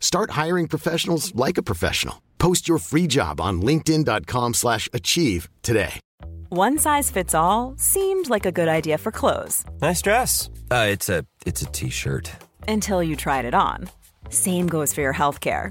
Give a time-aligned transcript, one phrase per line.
[0.00, 2.22] Start hiring professionals like a professional.
[2.38, 6.00] Post your free job on linkedin.com/achieve slash achieve today.
[6.50, 10.48] One size fits all seemed like a good idea for clothes Nice dress.
[10.70, 12.30] Uh, it's a it's a t-shirt.
[12.68, 13.88] until you tried it on.
[14.30, 15.70] Same goes for your healthcare.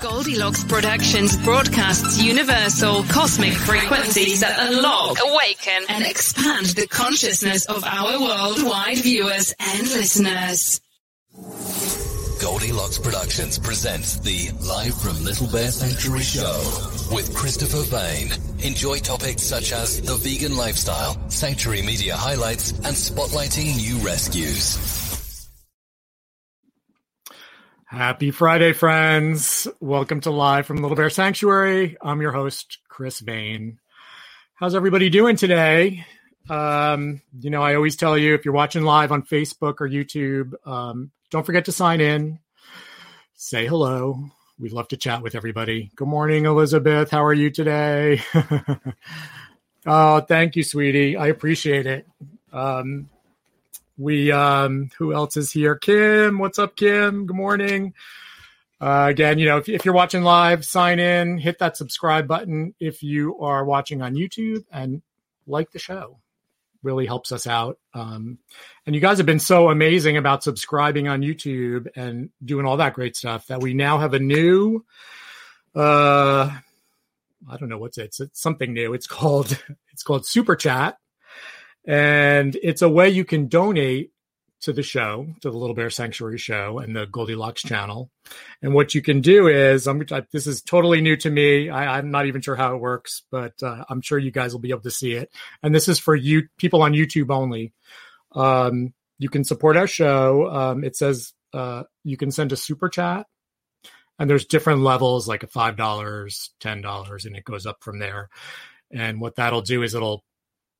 [0.01, 8.19] Goldilocks Productions broadcasts universal cosmic frequencies that unlock, awaken, and expand the consciousness of our
[8.19, 10.81] worldwide viewers and listeners.
[12.41, 16.59] Goldilocks Productions presents the Live from Little Bear Sanctuary show
[17.13, 18.31] with Christopher Bain.
[18.63, 25.10] Enjoy topics such as the vegan lifestyle, sanctuary media highlights, and spotlighting new rescues.
[27.91, 29.67] Happy Friday, friends.
[29.81, 31.97] Welcome to Live from Little Bear Sanctuary.
[32.01, 33.79] I'm your host, Chris Bain.
[34.55, 36.05] How's everybody doing today?
[36.49, 40.53] Um, you know, I always tell you if you're watching live on Facebook or YouTube,
[40.65, 42.39] um, don't forget to sign in,
[43.33, 44.23] say hello.
[44.57, 45.91] We'd love to chat with everybody.
[45.97, 47.11] Good morning, Elizabeth.
[47.11, 48.21] How are you today?
[49.85, 51.17] oh, thank you, sweetie.
[51.17, 52.07] I appreciate it.
[52.53, 53.09] Um,
[54.01, 55.75] we um who else is here?
[55.75, 57.27] Kim what's up kim?
[57.27, 57.93] Good morning.
[58.79, 62.73] Uh, again you know if, if you're watching live sign in hit that subscribe button
[62.79, 65.01] if you are watching on youtube and
[65.45, 66.17] like the show.
[66.83, 67.77] Really helps us out.
[67.93, 68.39] Um,
[68.87, 72.95] and you guys have been so amazing about subscribing on youtube and doing all that
[72.95, 74.83] great stuff that we now have a new
[75.75, 76.51] uh
[77.49, 78.93] i don't know what's it it's, it's something new.
[78.93, 80.97] It's called it's called super chat
[81.85, 84.11] and it's a way you can donate
[84.61, 88.11] to the show, to the Little Bear Sanctuary show and the Goldilocks channel.
[88.61, 91.69] And what you can do is, I'm, this is totally new to me.
[91.69, 94.59] I, am not even sure how it works, but uh, I'm sure you guys will
[94.59, 95.31] be able to see it.
[95.63, 97.73] And this is for you people on YouTube only.
[98.33, 100.47] Um, you can support our show.
[100.47, 103.25] Um, it says uh, you can send a super chat,
[104.19, 107.99] and there's different levels, like a five dollars, ten dollars, and it goes up from
[107.99, 108.29] there.
[108.91, 110.23] And what that'll do is it'll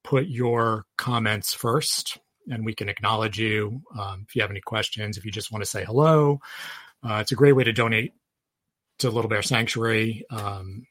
[0.04, 2.18] put your comments first
[2.50, 5.64] and we can acknowledge you um, if you have any questions if you just want
[5.64, 6.40] to say hello
[7.04, 8.14] Uh, it's a great way to donate
[9.00, 10.26] to Little Bear Sanctuary.
[10.30, 10.86] Um,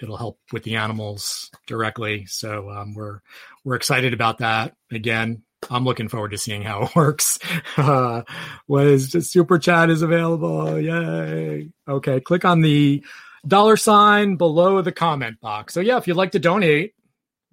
[0.00, 2.26] it'll help with the animals directly.
[2.26, 3.20] So um, we're
[3.64, 4.74] we're excited about that.
[4.90, 7.38] Again, I'm looking forward to seeing how it works.
[7.76, 8.22] Uh,
[8.68, 10.80] was super chat is available?
[10.80, 11.70] Yay!
[11.88, 13.04] Okay, click on the
[13.46, 15.72] dollar sign below the comment box.
[15.72, 16.94] So yeah, if you'd like to donate,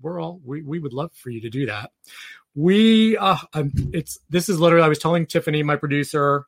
[0.04, 1.92] we're all we we would love for you to do that.
[2.54, 6.46] We uh, I'm, it's this is literally I was telling Tiffany, my producer.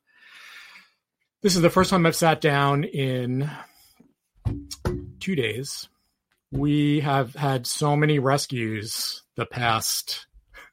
[1.42, 3.50] This is the first time I've sat down in
[5.20, 5.88] two days.
[6.52, 10.26] We have had so many rescues the past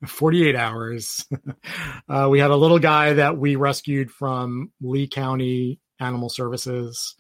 [0.06, 1.26] 48 hours.
[2.10, 7.16] uh, we had a little guy that we rescued from Lee County Animal Services,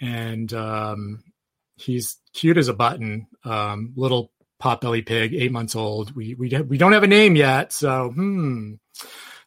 [0.00, 1.22] and um,
[1.76, 3.26] he's cute as a button.
[3.44, 4.32] Um, little
[4.64, 6.16] potbelly pig, eight months old.
[6.16, 8.74] We we we don't have a name yet, so hmm,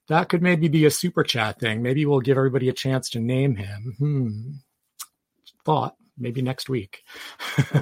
[0.07, 1.81] that could maybe be a super chat thing.
[1.81, 3.95] Maybe we'll give everybody a chance to name him.
[3.97, 4.51] Hmm,
[5.65, 7.03] thought maybe next week.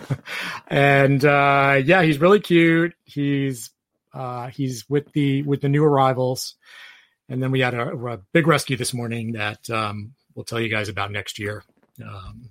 [0.68, 2.94] and uh, yeah, he's really cute.
[3.04, 3.72] He's
[4.14, 6.56] uh, he's with the with the new arrivals,
[7.28, 10.70] and then we had a, a big rescue this morning that um, we'll tell you
[10.70, 11.64] guys about next year.
[12.02, 12.50] Um,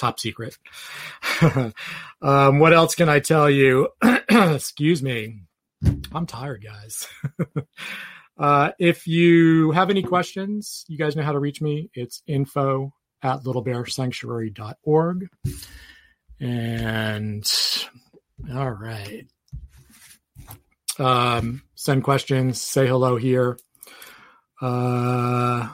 [0.00, 0.56] top secret.
[2.22, 3.88] um, what else can I tell you?
[4.30, 5.42] Excuse me.
[6.12, 7.06] I'm tired, guys.
[8.38, 11.90] uh, if you have any questions, you guys know how to reach me.
[11.94, 12.92] It's info
[13.22, 15.28] at littlebearsanctuary.org.
[16.40, 17.52] And
[18.54, 19.26] all right.
[20.98, 23.58] Um, send questions, say hello here.
[24.60, 25.68] Uh,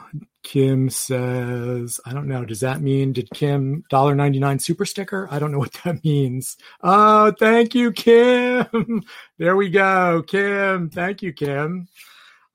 [0.47, 2.45] Kim says, I don't know.
[2.45, 5.27] Does that mean did Kim dollar ninety nine super sticker?
[5.29, 6.55] I don't know what that means.
[6.81, 9.03] Oh, thank you, Kim.
[9.37, 10.89] there we go, Kim.
[10.89, 11.89] Thank you, Kim.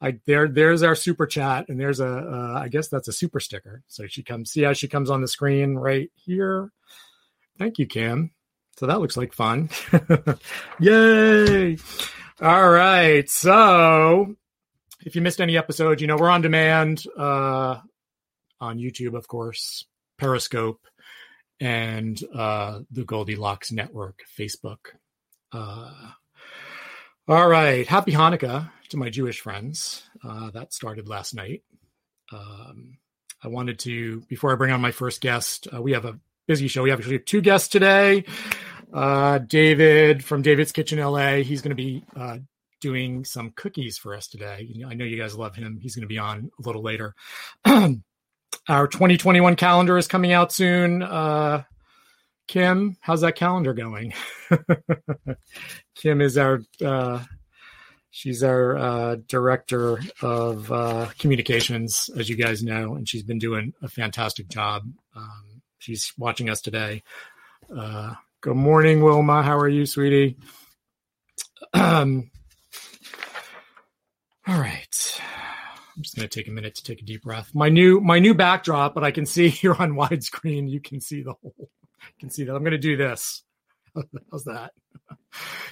[0.00, 3.41] I there there's our super chat, and there's a uh, I guess that's a super
[3.41, 3.83] sticker.
[3.89, 4.53] So she comes.
[4.53, 6.73] See how she comes on the screen right here.
[7.59, 8.31] Thank you, Kim.
[8.79, 9.69] So that looks like fun.
[10.81, 11.77] Yay!
[12.41, 13.29] All right.
[13.29, 14.35] So
[15.05, 17.79] if you missed any episodes, you know, we're on demand uh,
[18.61, 19.85] on YouTube, of course,
[20.19, 20.81] Periscope,
[21.61, 24.79] and uh, the Goldilocks Network, Facebook.
[25.53, 25.91] Uh,
[27.29, 27.87] all right.
[27.87, 30.03] Happy Hanukkah to my Jewish friends.
[30.25, 31.63] Uh, that started last night.
[32.33, 32.99] Um,
[33.45, 36.69] I wanted to, before I bring on my first guest, uh, we have a busy
[36.69, 36.83] show.
[36.83, 38.25] We have actually two guests today.
[38.93, 41.37] Uh, David from David's Kitchen LA.
[41.37, 42.39] He's going to be uh,
[42.82, 44.69] doing some cookies for us today.
[44.87, 45.79] I know you guys love him.
[45.81, 47.14] He's going to be on a little later.
[47.64, 51.02] Our 2021 calendar is coming out soon.
[51.02, 51.62] Uh,
[52.49, 54.12] Kim, how's that calendar going?
[55.94, 57.23] Kim is our uh,
[58.11, 63.73] she's our uh, director of uh, communications, as you guys know, and she's been doing
[63.81, 64.82] a fantastic job.
[65.17, 67.02] Um, she's watching us today.
[67.75, 69.43] Uh, good morning, Wilma.
[69.43, 70.37] How are you, sweetie?
[74.47, 75.21] all right.
[75.97, 77.55] I'm just going to take a minute to take a deep breath.
[77.55, 80.69] My new my new backdrop, but I can see here on widescreen.
[80.69, 81.55] You can see the whole.
[81.59, 82.55] You can see that.
[82.55, 83.43] I'm going to do this.
[84.31, 84.73] How's that?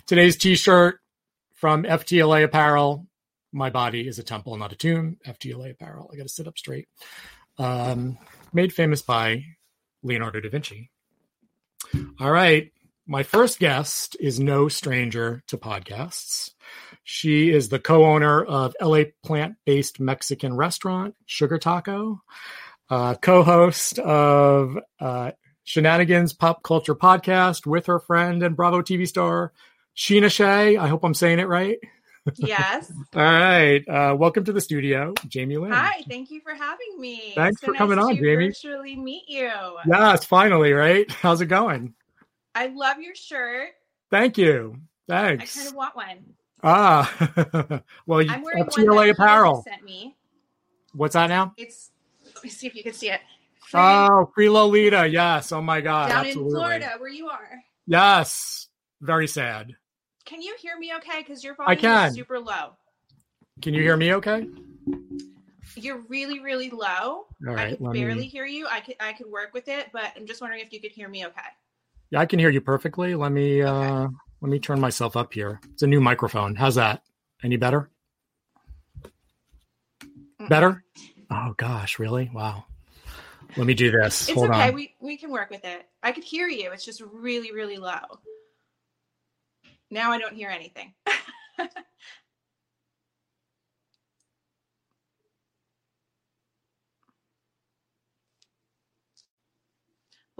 [0.06, 1.00] Today's T-shirt
[1.54, 3.06] from FTLA Apparel.
[3.52, 5.16] My body is a temple, not a tomb.
[5.26, 6.10] FTLA Apparel.
[6.12, 6.88] I got to sit up straight.
[7.58, 8.18] Um,
[8.52, 9.44] made famous by
[10.02, 10.90] Leonardo da Vinci.
[12.20, 12.70] All right.
[13.06, 16.50] My first guest is no stranger to podcasts.
[17.12, 22.22] She is the co owner of LA plant based Mexican restaurant, Sugar Taco,
[22.88, 25.32] uh, co host of uh,
[25.66, 29.52] Scheananigans Pop Culture Podcast with her friend and Bravo TV star,
[29.96, 30.76] Scheana Shay.
[30.76, 31.78] I hope I'm saying it right.
[32.36, 32.92] Yes.
[33.16, 33.82] All right.
[33.88, 35.72] Uh, welcome to the studio, Jamie Lynn.
[35.72, 36.04] Hi.
[36.08, 37.32] Thank you for having me.
[37.34, 38.50] Thanks so for nice coming on, Jamie.
[38.50, 39.50] Virtually meet you.
[39.84, 41.10] Yes, finally, right?
[41.10, 41.92] How's it going?
[42.54, 43.70] I love your shirt.
[44.12, 44.76] Thank you.
[45.08, 45.56] Thanks.
[45.56, 46.34] I kind of want one.
[46.62, 49.62] Ah, well, you I'm wearing one FTLA apparel.
[49.66, 50.16] sent me.
[50.94, 51.54] What's that now?
[51.56, 51.90] It's.
[52.34, 53.20] Let me see if you can see it.
[53.62, 55.06] Free- Oh, Free Lolita.
[55.06, 55.52] Yes.
[55.52, 56.08] Oh my God.
[56.08, 56.52] down absolutely.
[56.52, 57.62] in Florida, where you are.
[57.86, 58.68] Yes.
[59.00, 59.74] Very sad.
[60.24, 61.20] Can you hear me okay?
[61.20, 62.08] Because your I volume can.
[62.08, 62.72] is super low.
[63.62, 64.46] Can you hear me okay?
[65.76, 67.26] You're really, really low.
[67.46, 68.66] All I can barely me, hear you.
[68.68, 71.08] I could, I could work with it, but I'm just wondering if you could hear
[71.08, 71.40] me okay.
[72.10, 73.14] yeah, I can hear you perfectly.
[73.14, 74.08] Let me, uh,
[74.40, 75.60] let me turn myself up here.
[75.72, 76.54] It's a new microphone.
[76.54, 77.02] How's that?
[77.42, 77.90] Any better?
[80.48, 80.82] Better?
[81.30, 82.30] Oh gosh, really?
[82.32, 82.64] Wow.
[83.56, 84.28] Let me do this.
[84.28, 84.68] It's Hold okay.
[84.68, 84.74] on.
[84.74, 85.86] We we can work with it.
[86.02, 86.70] I could hear you.
[86.72, 87.98] It's just really, really low.
[89.90, 90.94] Now I don't hear anything.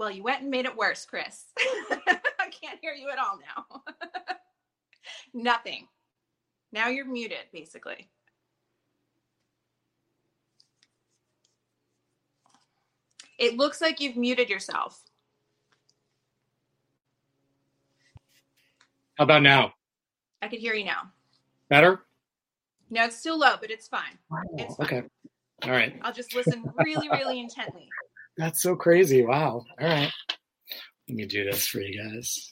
[0.01, 1.45] Well, you went and made it worse, Chris.
[2.51, 3.81] I can't hear you at all now.
[5.33, 5.87] Nothing.
[6.71, 8.09] Now you're muted, basically.
[13.37, 15.01] It looks like you've muted yourself.
[19.17, 19.73] How about now?
[20.41, 21.11] I can hear you now.
[21.69, 22.01] Better?
[22.89, 24.17] No, it's still low, but it's fine.
[24.57, 24.85] It's fine.
[24.85, 25.03] Okay.
[25.63, 25.97] All right.
[26.01, 27.87] I'll just listen really, really intently.
[28.37, 29.23] That's so crazy.
[29.23, 29.65] Wow.
[29.79, 30.11] All right.
[31.07, 32.51] Let me do this for you guys.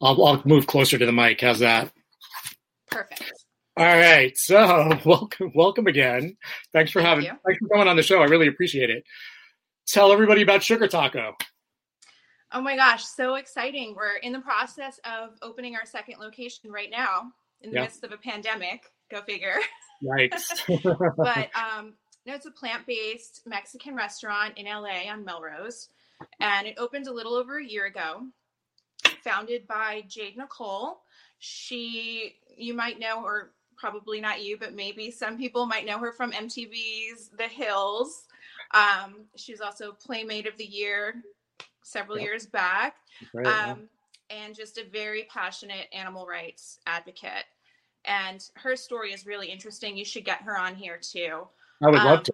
[0.00, 1.40] I'll, I'll move closer to the mic.
[1.40, 1.90] How's that?
[2.90, 3.32] Perfect.
[3.76, 4.36] All right.
[4.36, 6.36] So welcome, welcome again.
[6.72, 7.32] Thanks for Thank having, you.
[7.46, 8.20] thanks for coming on the show.
[8.20, 9.04] I really appreciate it.
[9.86, 11.34] Tell everybody about Sugar Taco.
[12.52, 13.94] Oh my gosh, so exciting.
[13.96, 17.82] We're in the process of opening our second location right now in the Yeah.
[17.82, 18.82] midst of a pandemic.
[19.10, 19.54] Go figure.
[20.04, 21.14] Yikes.
[21.16, 21.94] but um,
[22.26, 25.88] no, it's a plant-based Mexican restaurant in LA on Melrose,
[26.40, 28.22] and it opened a little over a year ago.
[29.24, 31.02] Founded by Jayde Nicole.
[31.38, 36.12] She, you might know or probably not you, but maybe some people might know her
[36.12, 38.24] from MTV's The Hills.
[38.74, 41.14] Um, she was also Playmate of the Year
[41.82, 42.24] several Yep.
[42.24, 42.96] years back
[43.34, 43.72] Right, yeah.
[43.72, 43.88] um,
[44.30, 47.44] and just a very passionate animal rights advocate.
[48.04, 49.96] And her story is really interesting.
[49.96, 51.46] You should get her on here too.
[51.82, 52.32] I would love um, to.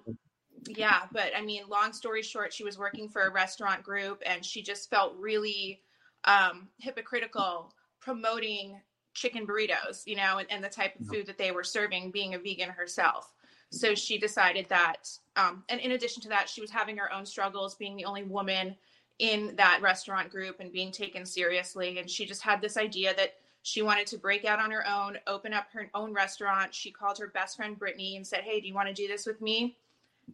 [0.68, 4.44] Yeah, but I mean, long story short, she was working for a restaurant group and
[4.44, 5.80] she just felt really
[6.24, 8.80] um, hypocritical promoting
[9.14, 12.34] chicken burritos, you know, and, and the type of food that they were serving, being
[12.34, 13.32] a vegan herself.
[13.70, 17.26] So she decided that, um, and in addition to that, she was having her own
[17.26, 18.76] struggles being the only woman
[19.18, 21.98] in that restaurant group and being taken seriously.
[21.98, 25.18] And she just had this idea that she wanted to break out on her own,
[25.26, 26.72] open up her own restaurant.
[26.72, 29.26] She called her best friend Brittany and said, Hey, do you want to do this
[29.26, 29.76] with me?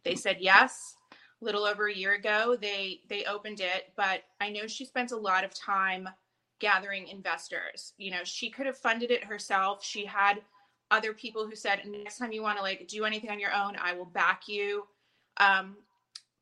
[0.04, 0.96] They said yes.
[1.12, 5.10] A little over a year ago, they they opened it, but I know she spent
[5.12, 6.08] a lot of time
[6.60, 7.92] gathering investors.
[7.98, 9.84] You know, she could have funded it herself.
[9.84, 10.40] She had
[10.92, 13.76] other people who said, "Next time you want to like do anything on your own,
[13.76, 14.86] I will back you."
[15.38, 15.76] Um,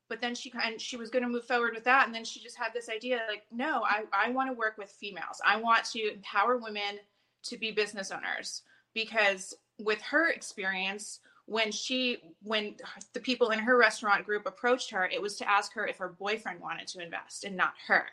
[0.07, 2.39] but then she kind she was going to move forward with that, and then she
[2.39, 5.41] just had this idea like, "No, I I want to work with females.
[5.45, 6.99] I want to empower women
[7.43, 8.61] to be business owners
[8.93, 11.19] because with her experience."
[11.51, 12.73] When she when
[13.11, 16.07] the people in her restaurant group approached her it was to ask her if her
[16.07, 18.05] boyfriend wanted to invest and not her.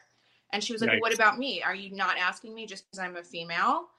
[0.53, 1.01] And she was like Yikes.
[1.03, 1.63] what about me?
[1.63, 3.91] Are you not asking me just because i'm a female?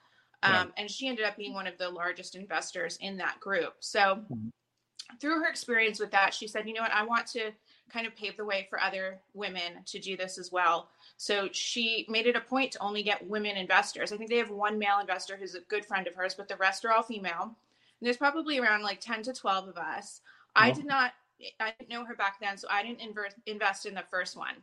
[0.43, 0.62] Yeah.
[0.62, 3.75] um, and she ended up being one of the largest investors in that group.
[3.79, 4.51] So Mhm.
[5.22, 6.91] through her experience with that she said you know what?
[6.91, 7.53] I want to
[7.89, 10.89] kind of pave the way for other women to do this as well.
[11.15, 14.12] So she made it a point to only get women investors.
[14.12, 16.58] I think they have one male investor who's a good friend of hers but the
[16.58, 17.55] rest are all female
[18.01, 20.22] there's probably around like 10 to 12 of us.
[20.56, 21.13] I did not,
[21.60, 24.56] I didn't know her back then, so I didn't invest invest in the first one.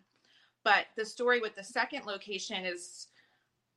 [0.64, 3.06] But the story with the second location is,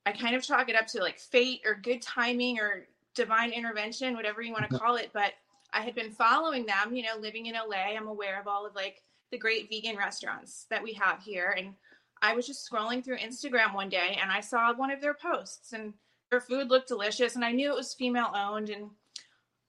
[0.06, 4.16] I kind of chalk it up to like fate or good timing or divine intervention,
[4.16, 4.84] whatever you want to mm-hmm.
[4.84, 5.12] call it.
[5.13, 5.34] But
[5.74, 7.96] I had been following them, you know, living in LA.
[7.96, 11.54] I'm aware of all of like the great vegan restaurants that we have here.
[11.58, 11.74] And
[12.22, 15.74] I was just scrolling through Instagram one day and I saw one of their posts
[15.74, 15.94] and
[16.32, 17.36] their food looked delicious.
[17.36, 18.70] And I knew it was female owned.
[18.70, 18.89] And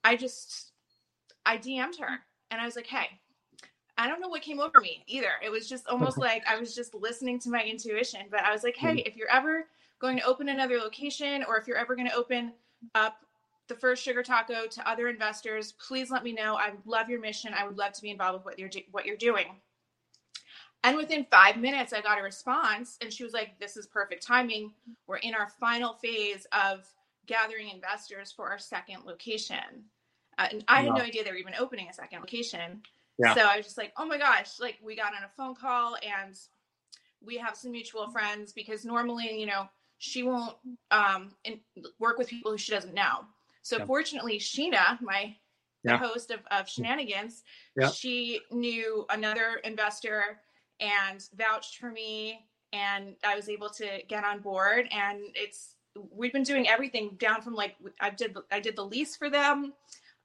[0.03, 0.71] I just
[1.45, 3.07] I DM'd her and I was like, hey,
[3.97, 5.31] I don't know what came over me either.
[5.43, 8.21] It was just almost like I was just listening to my intuition.
[8.29, 9.07] But I was like, hey, mm-hmm.
[9.07, 9.67] if you're ever
[9.99, 12.53] going to open another location or if you're ever going to open
[12.95, 13.17] up
[13.67, 16.55] the first sugar taco to other investors, please let me know.
[16.55, 17.53] I love your mission.
[17.53, 19.45] I would love to be involved with what you're do- what you're doing.
[20.83, 24.25] And within five minutes, I got a response, and she was like, "This is perfect
[24.25, 24.73] timing.
[25.05, 26.91] We're in our final phase of
[27.25, 29.85] gathering investors for our second location."
[30.37, 32.81] Uh, and I had no idea they were even opening a second location.
[33.17, 33.35] Yeah.
[33.35, 35.97] So I was just like, "Oh my gosh!" Like we got on a phone call,
[36.03, 36.35] and
[37.23, 40.55] we have some mutual friends because normally, you know, she won't
[40.89, 41.59] um, in,
[41.99, 43.25] work with people who she doesn't know.
[43.61, 43.85] So Yeah.
[43.85, 45.37] fortunately, Scheana, my
[45.83, 45.97] Yeah.
[45.97, 47.43] host of, of Scheananigans,
[47.75, 47.89] Yeah.
[47.89, 50.41] she knew another investor
[50.79, 54.87] and vouched for me, and I was able to get on board.
[54.91, 55.75] And it's
[56.13, 59.73] we've been doing everything down from like I did I did the lease for them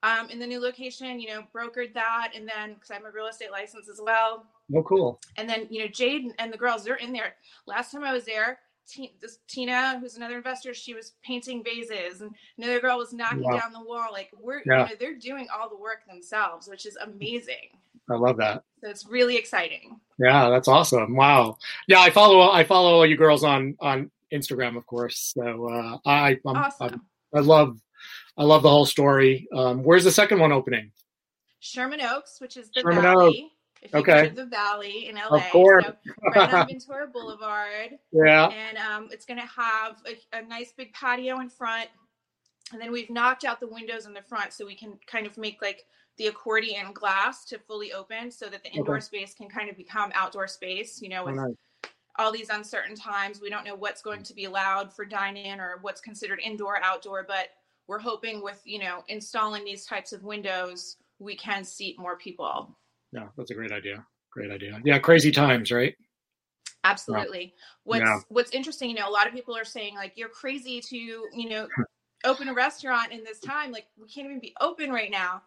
[0.02, 3.26] um, in the new location, you know, brokered that, and then because I'm a real
[3.26, 5.20] estate license as well, Oh, cool.
[5.37, 7.35] and then you know Jayde and the girls they're in there.
[7.66, 8.58] Last time I was there,
[8.88, 13.42] T- this Tina, who's another investor, she was painting vases, and another girl was knocking
[13.42, 13.58] Wow.
[13.58, 14.08] down the wall.
[14.12, 14.85] Like we're, Yeah.
[14.85, 17.78] you know, they're doing all the work themselves, which is amazing.
[18.08, 18.62] I love that.
[18.85, 19.99] So it's really exciting.
[20.18, 21.16] Yeah, that's awesome.
[21.16, 21.58] Wow.
[21.88, 25.33] Yeah, I follow I follow all you girls on on Instagram, of course.
[25.37, 27.02] So uh, I I'm, Awesome.
[27.35, 27.78] I, I love
[28.37, 29.49] I love the whole story.
[29.54, 30.92] Um, where's the second one opening?
[31.61, 33.50] Sherman Oaks, which is the Sherman valley.
[33.83, 34.28] if you okay.
[34.28, 35.38] the Valley in LA.
[35.38, 35.85] Of course.
[35.85, 35.95] So
[36.35, 37.99] right on Ventura Boulevard.
[38.12, 38.49] Yeah.
[38.49, 41.88] And um, it's going to have a, a nice big patio in front.
[42.73, 45.38] And then we've knocked out the windows in the front so we can kind of
[45.38, 45.85] make like
[46.18, 49.04] the accordion glass to fully open so that the indoor okay.
[49.04, 51.54] space can kind of become outdoor space, you know, with oh, nice.
[52.18, 53.40] All these uncertain times.
[53.40, 54.28] We don't know what's going mm.
[54.28, 57.49] to be allowed for dine in or what's considered indoor, outdoor, but
[57.88, 62.76] we're hoping with, you know, installing these types of windows, we can seat more people.
[63.12, 64.04] Yeah, that's a great idea.
[64.32, 64.80] Great idea.
[64.85, 65.94] Yeah, crazy times, right?
[66.85, 67.42] Absolutely.
[67.42, 67.50] Yeah.
[67.85, 68.18] What's yeah.
[68.28, 71.49] what's interesting, you know, a lot of people are saying like you're crazy to, you
[71.49, 71.68] know,
[72.25, 73.73] open a restaurant in this time.
[73.73, 75.42] Like we can't even be open right now.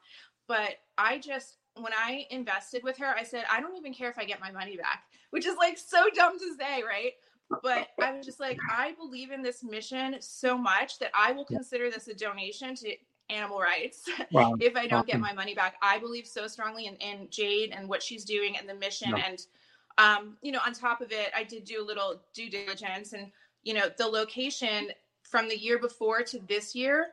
[0.47, 4.17] But I just when I invested with her, I said, I don't even care if
[4.17, 7.13] I get my money back, which is like so dumb to say, right?
[7.63, 11.45] But I was just like, I believe in this mission so much that I will
[11.45, 12.93] consider this a donation to
[13.29, 14.55] animal rights wow.
[14.59, 15.75] if I don't get my money back.
[15.81, 19.13] I believe so strongly in, in Jayde and what she's doing and the mission.
[19.15, 19.45] And,
[19.97, 23.31] um, you know, on top of it, I did do a little due diligence and,
[23.63, 24.89] you know, the location
[25.23, 27.07] from the year before to this year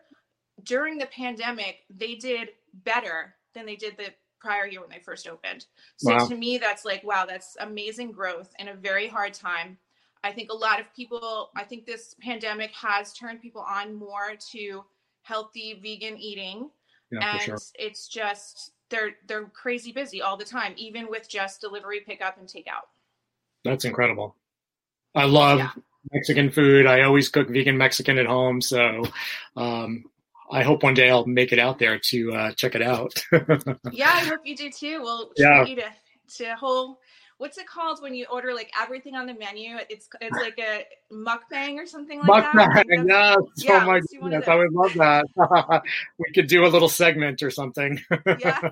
[0.65, 2.51] during the pandemic, they did
[2.85, 5.67] better than they did the prior year when they first opened.
[5.97, 6.27] So wow.
[6.27, 9.79] to me, that's like, wow, that's amazing growth in a very hard time.
[10.25, 14.37] I think a lot of people, I think this pandemic has turned people on more
[14.53, 14.85] to
[15.23, 16.71] healthy vegan eating.
[17.11, 17.59] Yeah, and sure.
[17.77, 22.49] it's just they're they're crazy busy all the time, even with just delivery, pickup, and
[22.49, 22.87] takeout.
[23.65, 24.35] That's incredible.
[25.15, 25.71] I love yeah.
[26.13, 26.87] Mexican food.
[26.87, 29.05] I always cook vegan Mexican at home, so
[29.57, 30.05] um,
[30.51, 33.13] I hope one day I'll make it out there to uh, check it out.
[33.93, 35.01] yeah, I hope you do too.
[35.03, 35.65] We'll yeah.
[35.65, 35.87] you to
[36.39, 36.99] to whole
[37.39, 39.77] what's it called when you order like everything on the menu?
[39.89, 42.87] It's it's like a mukbang or something like mukbang, that.
[42.87, 43.65] Mukbang, yes.
[43.65, 45.25] Yeah, oh my goodness, I would love that.
[46.19, 48.01] we could do a little segment or something.
[48.27, 48.71] Yeah.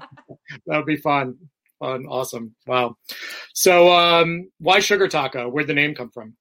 [0.66, 1.37] that would be fun.
[1.78, 2.54] Fun, awesome.
[2.66, 2.97] Wow.
[3.52, 5.49] So um why sugar taco?
[5.49, 6.37] Where'd the name come from?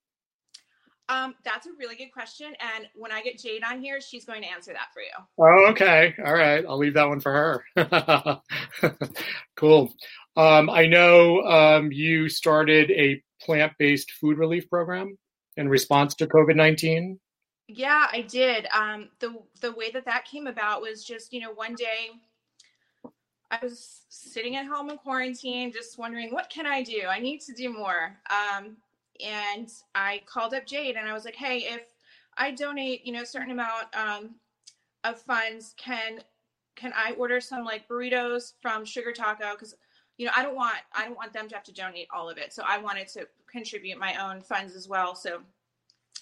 [1.10, 2.48] Um, that's a really good question.
[2.48, 5.12] And when I get Jayde on here, she's going to answer that for you.
[5.38, 6.16] Oh, okay.
[6.26, 6.66] All right.
[6.68, 8.42] I'll leave that one for her.
[9.56, 9.94] cool.
[10.36, 15.18] Um, I know um, you started a plant based food relief program
[15.58, 17.20] in response to COVID 19.
[17.68, 18.68] Yeah, I did.
[18.74, 22.10] Um, the the way that that came about was just you know one day
[23.52, 27.04] I was sitting at home in quarantine, just wondering what can I do.
[27.10, 28.18] I need to do more.
[28.30, 28.78] Um,
[29.24, 31.84] and I called up Jayde and I was like, hey, if
[32.38, 34.36] I donate, you know, a certain amount um,
[35.04, 36.20] of funds, can
[36.76, 39.52] can I order some like burritos from Sugar Taco?
[39.52, 39.76] Because
[40.18, 42.38] you know, I don't want I don't want them to have to donate all of
[42.38, 42.54] it.
[42.54, 45.16] So I wanted to contribute my own funds as well.
[45.16, 45.42] So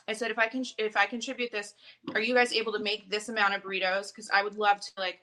[0.07, 1.73] I said, if I can if I contribute this,
[2.13, 4.13] are you guys able to make this amount of burritos?
[4.13, 5.19] Because I would love to like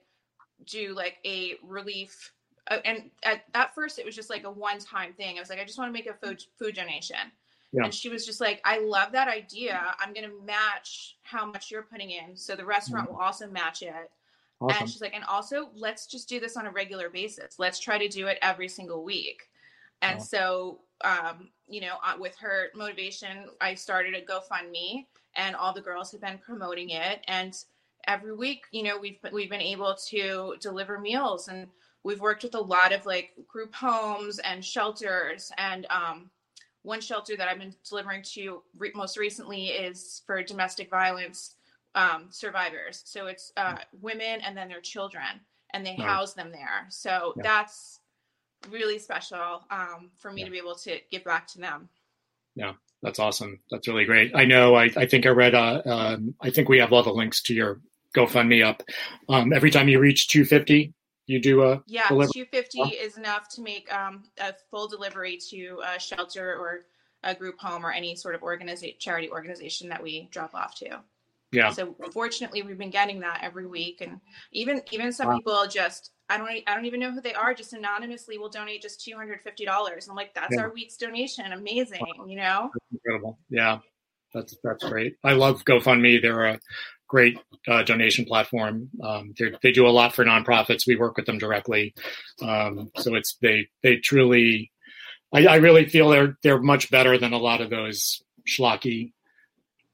[0.67, 2.33] do like a relief.
[2.71, 5.37] Uh, and at, at first, it was just like a one time thing.
[5.37, 7.17] I was like, I just want to make a food food donation.
[7.73, 7.85] Yeah.
[7.85, 9.95] And she was just like, I love that idea.
[9.99, 12.37] I'm going to match how much you're putting in.
[12.37, 13.17] So the restaurant mm-hmm.
[13.17, 14.11] will also match it.
[14.61, 14.77] Awesome.
[14.81, 17.59] And she's like, and also let's just do this on a regular basis.
[17.59, 19.43] Let's try to do it every single week.
[20.03, 25.73] And so, um, you know, uh, with her motivation, I started a GoFundMe, and all
[25.73, 27.21] the girls have been promoting it.
[27.27, 27.55] And
[28.07, 31.67] every week, you know, we've we've been able to deliver meals, and
[32.05, 35.51] we've worked with a lot of like group homes and shelters.
[35.59, 36.31] And um,
[36.83, 41.57] one shelter that I've been delivering to re- most recently is for domestic violence
[41.95, 43.03] um, survivors.
[43.05, 45.41] So it's uh, women and then their children,
[45.75, 46.87] and they house them there.
[46.89, 47.43] So yeah.
[47.43, 48.01] that's
[48.71, 50.47] really special um, for me yeah.
[50.47, 51.89] to be able to give back to them.
[52.55, 53.61] Yeah, that's awesome.
[53.71, 54.33] That's really great.
[54.35, 54.75] I know.
[54.75, 55.55] I, I think I read.
[55.55, 57.81] Uh, um, I think we have all the links to your
[58.17, 58.83] GoFundMe up.
[59.29, 60.93] Um, every time you reach 250,
[61.29, 62.09] you do a yeah.
[62.09, 62.91] 250 oh.
[62.91, 66.87] is enough to make um, a full delivery to a shelter or
[67.23, 71.01] a group home or any sort of organization charity organization that we drop off to.
[71.53, 71.71] Yeah.
[71.71, 74.21] So fortunately, we've been getting that every week, and
[74.53, 75.37] even even some wow.
[75.37, 78.81] people just I don't I don't even know who they are, just anonymously will donate
[78.81, 80.09] just two hundred fifty dollars.
[80.09, 80.63] I'm like, that's yeah.
[80.63, 81.53] our week's donation.
[81.53, 82.25] Amazing, wow.
[82.27, 82.71] you know.
[82.73, 83.39] That's incredible.
[83.51, 83.79] Yeah,
[84.35, 85.17] that's that's great.
[85.25, 86.21] I love GoFundMe.
[86.21, 86.59] They're a
[87.09, 88.91] great uh, donation platform.
[89.03, 90.87] Um, they do a lot for nonprofits.
[90.87, 91.95] We work with them directly,
[92.43, 94.71] um, so it's they they truly.
[95.33, 99.13] I, I really feel they're they're much better than a lot of those schlocky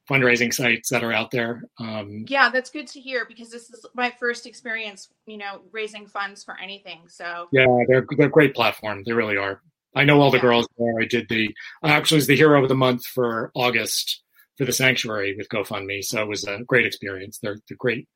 [0.09, 1.65] fundraising sites that are out there.
[1.79, 6.07] Um, yeah, that's good to hear because this is my first experience, you know, raising
[6.07, 7.03] funds for anything.
[7.09, 9.03] So yeah, they're they're great platform.
[9.05, 9.61] They really are.
[9.97, 10.43] I know all the yeah.
[10.43, 11.01] girls there.
[11.01, 14.23] I did the I actually was the hero of the month for August
[14.57, 16.05] for the sanctuary with GoFundMe.
[16.05, 17.39] So it was a great experience.
[17.39, 18.09] They're, they're great.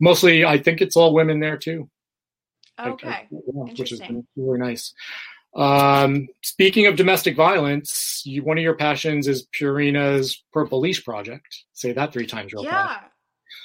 [0.00, 1.88] Mostly, I think it's all women there too.
[2.78, 4.02] Okay, like, yeah, which is
[4.36, 4.92] really nice.
[5.56, 11.64] Um, speaking of domestic violence, you, one of your passions is Purina's Purple Leash project.
[11.72, 12.86] Say that three times real yeah.
[12.86, 13.04] fast.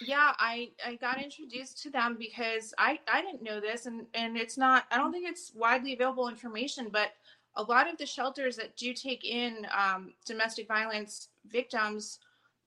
[0.05, 4.37] Yeah, I, I got introduced to them because I, I didn't know this and, and
[4.37, 7.11] it's not I don't think it's widely available information, but
[7.55, 12.19] a lot of the shelters that do take in um, domestic violence victims,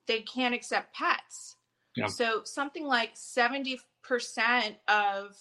[0.07, 1.57] they can't accept pets.
[1.97, 2.07] Yeah.
[2.07, 3.79] So something like 70%
[4.89, 5.37] of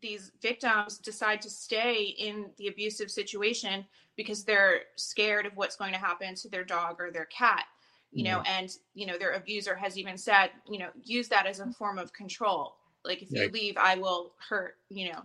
[0.00, 3.84] these victims decide to stay in the abusive situation
[4.16, 7.64] because they're scared of what's going to happen to their dog or their cat
[8.12, 8.52] you know mm-hmm.
[8.58, 11.72] and you know their abuser has even said you know use that as a mm-hmm.
[11.72, 13.44] form of control like if yeah.
[13.44, 15.22] you leave i will hurt you know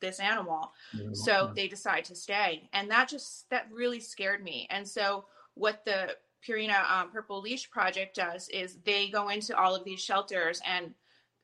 [0.00, 1.08] this animal yeah.
[1.12, 5.24] so they decide to stay and that just that really scared me and so
[5.54, 6.10] what the
[6.46, 10.94] purina um, purple leash project does is they go into all of these shelters and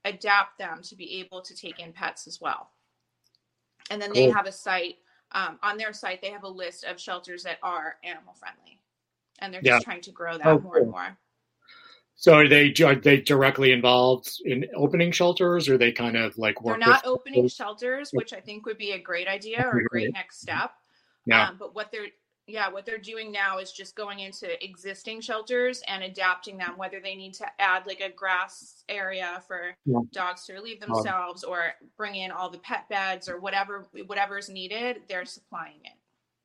[0.05, 2.71] adapt them to be able to take in pets as well.
[3.91, 4.27] And then cool.
[4.27, 4.97] they have a site
[5.33, 6.23] um, on their site.
[6.23, 8.81] They have a list of shelters that are animal friendly,
[9.41, 10.83] and they're just trying to grow that oh, more cool.
[10.83, 11.19] and more.
[12.15, 16.63] So are they are they directly involved in opening shelters, or they kind of like
[16.63, 16.79] work?
[16.79, 20.13] They're not opening shelters, which I think would be a great idea or a great
[20.13, 20.73] next step.
[21.27, 21.49] Yeah.
[21.49, 22.09] Um, but what they're
[22.51, 27.01] yeah, what they're doing now is just going into existing shelters and adapting them, whether
[27.01, 29.99] they need to add like a grass area for yeah.
[30.13, 34.39] dogs to relieve um, themselves or bring in all the pet beds or whatever whatever
[34.39, 35.93] is needed, they're supplying it.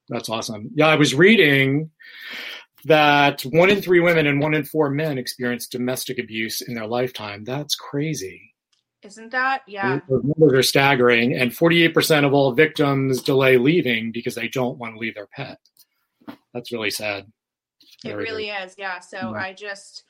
[0.09, 0.69] That's awesome.
[0.75, 1.89] Yeah, I was reading
[2.85, 6.87] that one in three women and one in four men experience domestic abuse in their
[6.87, 7.43] lifetime.
[7.43, 8.53] That's crazy.
[9.05, 9.61] Isn't that?
[9.67, 9.99] Yeah.
[10.09, 11.33] Those numbers are staggering.
[11.33, 15.59] And 48% of all victims delay leaving because they don't want to leave their pet
[16.53, 17.25] that's really sad.
[18.03, 18.99] It really is, yeah.
[18.99, 19.31] So yeah.
[19.31, 20.03] I just,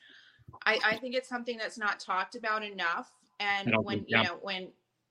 [0.64, 3.10] I, I think it's something that's not talked about enough.
[3.40, 4.22] And when think, yeah.
[4.22, 4.68] you know when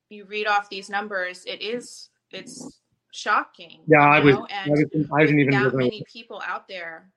[0.09, 2.79] you read off these numbers, it is it's
[3.11, 3.81] shocking.
[3.87, 7.09] Yeah, I was, and I, was, I didn't even that many people out there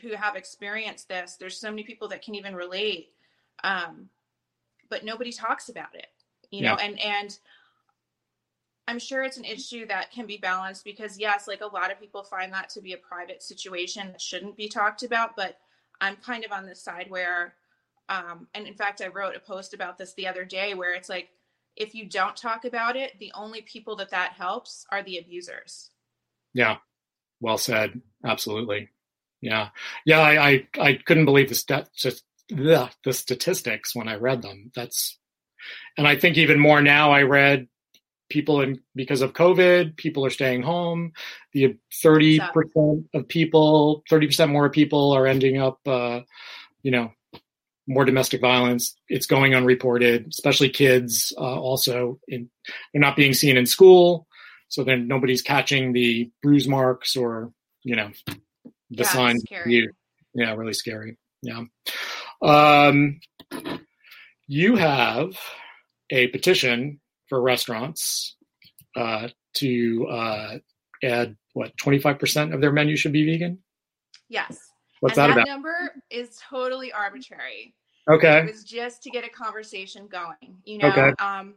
[0.00, 1.36] who have experienced this.
[1.38, 3.10] There's so many people that can even relate,
[3.62, 4.08] um,
[4.90, 6.08] but nobody talks about it.
[6.50, 6.72] You yeah.
[6.72, 7.38] know, and and
[8.86, 11.98] I'm sure it's an issue that can be balanced because, yes, like a lot of
[11.98, 15.36] people find that to be a private situation that shouldn't be talked about.
[15.36, 15.56] But
[16.00, 17.54] I'm kind of on this side where,
[18.08, 21.08] um, and in fact, I wrote a post about this the other day where it's
[21.08, 21.30] like,
[21.76, 25.90] if you don't talk about it, the only people that that helps are the abusers.
[26.52, 26.76] Yeah,
[27.40, 28.00] well said.
[28.24, 28.90] Absolutely.
[29.40, 29.70] Yeah,
[30.04, 30.20] yeah.
[30.20, 34.70] I I, I couldn't believe the stat, just the, the statistics when I read them.
[34.74, 35.18] That's,
[35.98, 37.10] and I think even more now.
[37.10, 37.66] I read
[38.28, 41.12] people in because of COVID, people are staying home.
[41.52, 46.20] The 30% of people, 30% more people are ending up, uh,
[46.82, 47.12] you know,
[47.86, 48.96] more domestic violence.
[49.08, 51.32] It's going unreported, especially kids.
[51.36, 52.48] Uh, also, in,
[52.92, 54.26] they're not being seen in school,
[54.68, 58.10] so then nobody's catching the bruise marks or you know
[58.90, 59.44] the yeah, signs.
[59.66, 59.92] You,
[60.34, 61.18] yeah, really scary.
[61.42, 61.64] Yeah.
[62.42, 63.20] Um,
[64.46, 65.38] you have
[66.10, 68.36] a petition for restaurants
[68.96, 70.58] uh, to uh,
[71.02, 73.58] add what 25% of their menu should be vegan?
[74.28, 74.58] Yes.
[75.00, 75.48] What's and that, that about?
[75.48, 77.74] number is totally arbitrary.
[78.08, 78.38] Okay.
[78.38, 81.12] It was just to get a conversation going you know okay.
[81.18, 81.54] um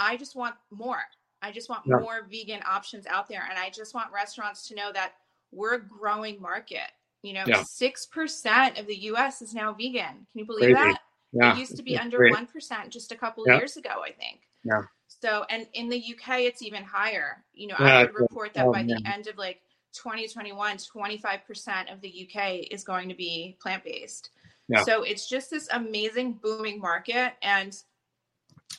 [0.00, 1.02] i just want more.
[1.40, 1.98] I just want yeah.
[1.98, 5.12] more vegan options out there and i just want restaurants to know that
[5.52, 6.90] we're a growing market.
[7.22, 10.26] You know 6% of the us is now vegan.
[10.30, 10.74] Can you believe Crazy.
[10.74, 11.00] that?
[11.32, 11.52] Yeah.
[11.52, 14.12] It used to be it's under one percent just a couple of years ago, I
[14.12, 14.40] think.
[14.64, 14.82] Yeah.
[15.08, 17.44] So, and in the UK, it's even higher.
[17.52, 19.02] You know, yeah, I would report that oh, by man.
[19.02, 19.60] the end of like
[19.92, 24.30] 2021, 25% of the UK is going to be plant based.
[24.68, 24.82] Yeah.
[24.84, 27.32] So it's just this amazing booming market.
[27.42, 27.76] And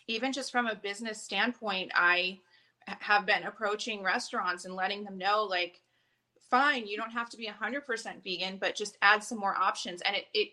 [0.08, 2.40] even just from a business standpoint, I
[2.88, 5.82] have been approaching restaurants and letting them know, like,
[6.50, 10.02] fine, you don't have to be 100% vegan, but just add some more options.
[10.02, 10.50] And it, it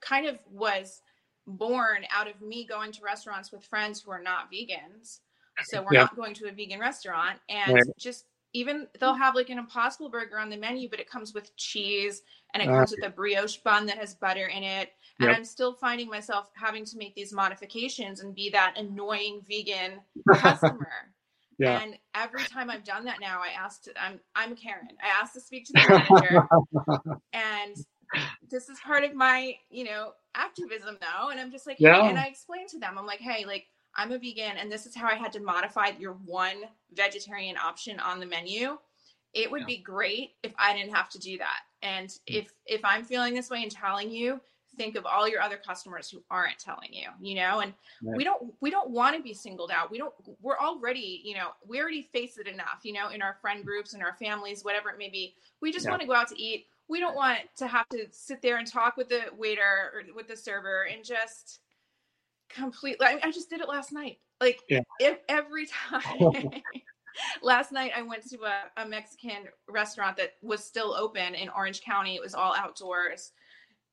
[0.00, 1.00] kind of was
[1.48, 5.20] born out of me going to restaurants with friends who are not vegans.
[5.64, 6.02] So we're yeah.
[6.02, 7.82] not going to a vegan restaurant and right.
[7.98, 11.54] just even they'll have like an impossible burger on the menu, but it comes with
[11.56, 12.22] cheese
[12.54, 14.90] and it uh, comes with a brioche bun that has butter in it.
[15.20, 15.36] And yep.
[15.36, 20.00] I'm still finding myself having to make these modifications and be that annoying vegan
[20.34, 21.12] customer.
[21.58, 21.82] yeah.
[21.82, 24.88] And every time I've done that now, I asked I'm I'm Karen.
[25.02, 26.48] I asked to speak to the manager
[27.32, 27.76] and
[28.50, 31.30] this is part of my, you know, activism though.
[31.30, 32.08] And I'm just like, yeah.
[32.08, 34.94] and I explained to them, I'm like, hey, like I'm a vegan and this is
[34.94, 36.62] how I had to modify your one
[36.94, 38.78] vegetarian option on the menu.
[39.34, 39.66] It would yeah.
[39.66, 41.60] be great if I didn't have to do that.
[41.82, 42.36] And hmm.
[42.36, 44.40] if if I'm feeling this way and telling you,
[44.78, 48.16] think of all your other customers who aren't telling you you know and right.
[48.16, 51.48] we don't we don't want to be singled out we don't we're already you know
[51.66, 54.88] we already face it enough you know in our friend groups and our families whatever
[54.88, 55.90] it may be we just yeah.
[55.90, 58.66] want to go out to eat we don't want to have to sit there and
[58.66, 61.60] talk with the waiter or with the server and just
[62.48, 64.80] completely I, I just did it last night like yeah.
[65.00, 66.62] if, every time
[67.42, 71.82] last night I went to a, a, Mexican restaurant that was still open in Orange
[71.82, 72.14] County.
[72.14, 73.32] It was all outdoors.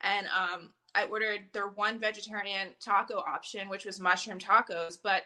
[0.01, 5.23] And um, I ordered their one vegetarian taco option, which was mushroom tacos, but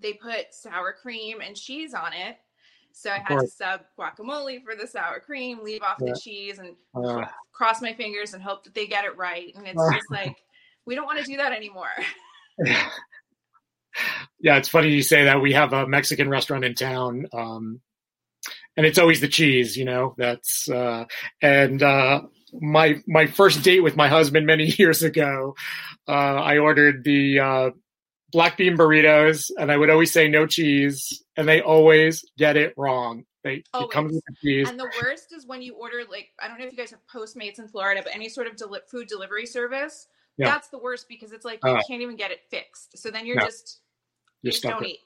[0.00, 2.36] they put sour cream and cheese on it.
[2.92, 6.12] So I had to sub guacamole for the sour cream, leave off yeah.
[6.12, 9.52] the cheese, and uh, cross my fingers and hope that they get it right.
[9.54, 10.36] And it's uh, just like,
[10.86, 11.88] we don't want to do that anymore.
[14.40, 15.40] yeah, it's funny you say that.
[15.40, 17.80] We have a Mexican restaurant in town, um,
[18.76, 20.14] and it's always the cheese, you know.
[20.16, 21.04] That's uh,
[21.42, 22.22] and uh,
[22.52, 25.54] my my first date with my husband many years ago.
[26.08, 27.70] Uh, I ordered the uh,
[28.32, 32.74] black bean burritos, and I would always say no cheese, and they always get it
[32.76, 33.24] wrong.
[33.42, 34.68] They oh, it comes with the cheese.
[34.68, 37.00] And the worst is when you order like I don't know if you guys have
[37.12, 40.08] Postmates in Florida, but any sort of deli- food delivery service
[40.40, 40.50] yeah.
[40.50, 42.96] that's the worst because it's like you uh, can't even get it fixed.
[42.96, 43.44] So then you're no.
[43.44, 43.80] just
[44.42, 45.00] you just don't eat.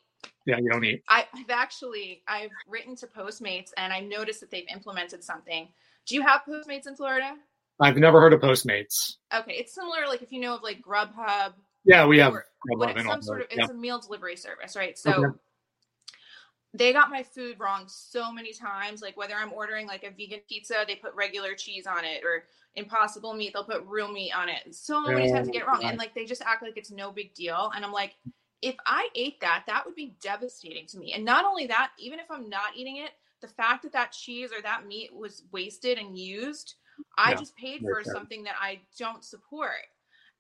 [0.47, 1.03] Yeah, you don't eat.
[1.09, 5.69] I, I've actually I've written to Postmates and I noticed that they've implemented something.
[6.07, 7.35] Do you have Postmates in Florida?
[7.81, 9.15] I've never heard of Postmates.
[9.35, 10.07] Okay, it's similar.
[10.07, 11.55] Like if you know of like Grubhub.
[11.85, 12.33] Yeah, we have.
[12.33, 14.99] Grubhub it's some sort of it's a meal delivery service, right?
[14.99, 15.13] So.
[15.13, 15.39] Okay.
[16.77, 19.01] They got my food wrong so many times.
[19.01, 22.47] Like whether I'm ordering like a vegan pizza, they put regular cheese on it, or
[22.75, 24.75] impossible meat, they'll put real meat on it.
[24.75, 25.85] So many times to get it wrong.
[25.85, 27.71] And like they just act like it's no big deal.
[27.77, 28.17] And I'm like,
[28.61, 31.13] if I ate that, that would be devastating to me.
[31.13, 34.51] And not only that, even if I'm not eating it, the fact that that cheese
[34.51, 36.75] or that meat was wasted and used,
[37.19, 39.87] I yeah, just paid for something that I don't support.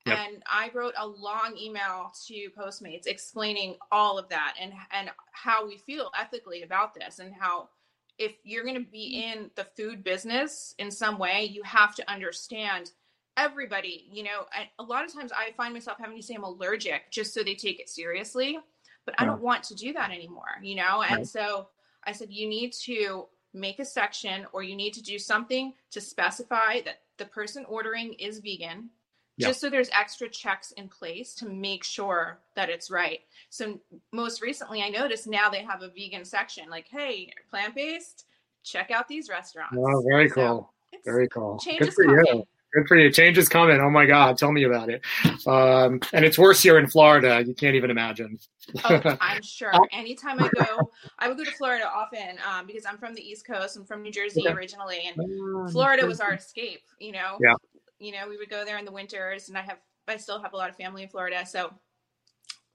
[0.06, 0.18] Yep.
[0.18, 5.66] And I wrote a long email to Postmates explaining all of that and and how
[5.66, 7.70] we feel ethically about this and how
[8.18, 9.32] if you're going to be mm.
[9.32, 12.92] in the food business in some way, you have to understand
[13.36, 16.44] everybody, you know, I, a lot of times I find myself having to say I'm
[16.44, 18.58] allergic just so they take it seriously,
[19.04, 21.02] but I don't want to do that anymore, you know?
[21.02, 21.26] And right.
[21.26, 21.68] so
[22.04, 26.00] I said, you need to make a section or you need to do something to
[26.00, 28.90] specify that the person ordering is vegan.
[29.38, 33.20] Just so there's extra checks in place to make sure that it's right.
[33.50, 33.80] So
[34.12, 36.70] most recently, I noticed now they have a vegan section.
[36.70, 38.26] Like, hey, plant based,
[38.62, 39.76] check out these restaurants.
[39.76, 40.74] Oh, very so cool.
[41.04, 41.60] Very cool.
[41.64, 42.24] Good for coming.
[42.26, 42.44] you.
[42.74, 43.10] Good for you.
[43.10, 43.80] Change is coming.
[43.80, 44.36] Oh my God.
[44.36, 45.04] Tell me about it.
[45.46, 47.44] Um, and it's worse here in Florida.
[47.46, 48.38] You can't even imagine.
[48.84, 49.72] oh, I'm sure.
[49.92, 53.46] Anytime I go, I would go to Florida often um, because I'm from the East
[53.46, 53.76] Coast.
[53.76, 55.02] I'm from New Jersey originally.
[55.06, 57.38] And um, Florida was our escape, you know?
[57.40, 57.54] Yeah.
[57.98, 59.78] You know, we would go there in the winters and I have,
[60.08, 61.46] I still have a lot of family in Florida.
[61.46, 61.72] So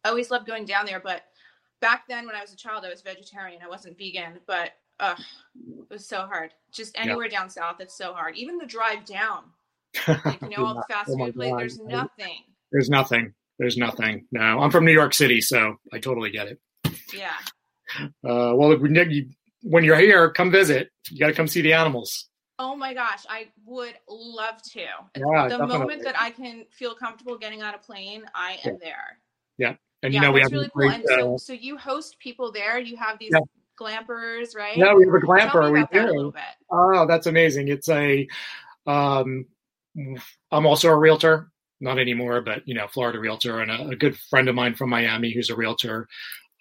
[0.03, 0.99] I always loved going down there.
[0.99, 1.23] But
[1.81, 3.61] back then when I was a child, I was vegetarian.
[3.63, 5.15] I wasn't vegan, but uh,
[5.89, 6.51] it was so hard.
[6.71, 7.39] Just anywhere yeah.
[7.39, 8.35] down south, it's so hard.
[8.35, 9.43] Even the drive down
[10.07, 12.43] like, you know, all the fast oh food places, there's nothing.
[12.71, 13.33] There's nothing.
[13.57, 14.25] There's nothing.
[14.31, 16.59] No, I'm from New York City, so I totally get it.
[17.13, 17.33] Yeah.
[17.97, 20.89] Uh, well, when you're here, come visit.
[21.09, 22.28] You got to come see the animals.
[22.59, 24.79] Oh my gosh, I would love to.
[24.79, 25.77] Yeah, the definitely.
[25.77, 28.79] moment that I can feel comfortable getting on a plane, I am yeah.
[28.81, 29.19] there.
[29.57, 30.89] Yeah, and yeah, you know we have really cool.
[30.89, 32.77] and so, uh, so you host people there.
[32.77, 33.39] You have these yeah.
[33.79, 34.75] glampers, right?
[34.75, 35.71] Yeah, we have a glamper.
[35.71, 36.33] we do.
[36.69, 37.69] Oh, that's amazing!
[37.69, 38.27] It's a
[38.85, 39.45] um,
[40.51, 44.17] I'm also a realtor, not anymore, but you know, Florida realtor, and a, a good
[44.17, 46.07] friend of mine from Miami who's a realtor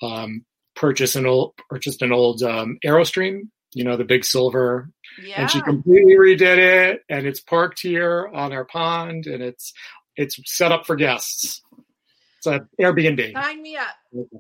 [0.03, 0.45] um,
[0.77, 4.91] purchased an old purchased an old um, Airstream, you know, the big silver,
[5.23, 5.43] yeah.
[5.43, 9.73] and she completely redid it, and it's parked here on our pond, and it's
[10.17, 11.63] it's set up for guests.
[12.39, 13.33] It's an Airbnb.
[13.33, 13.97] Sign me up.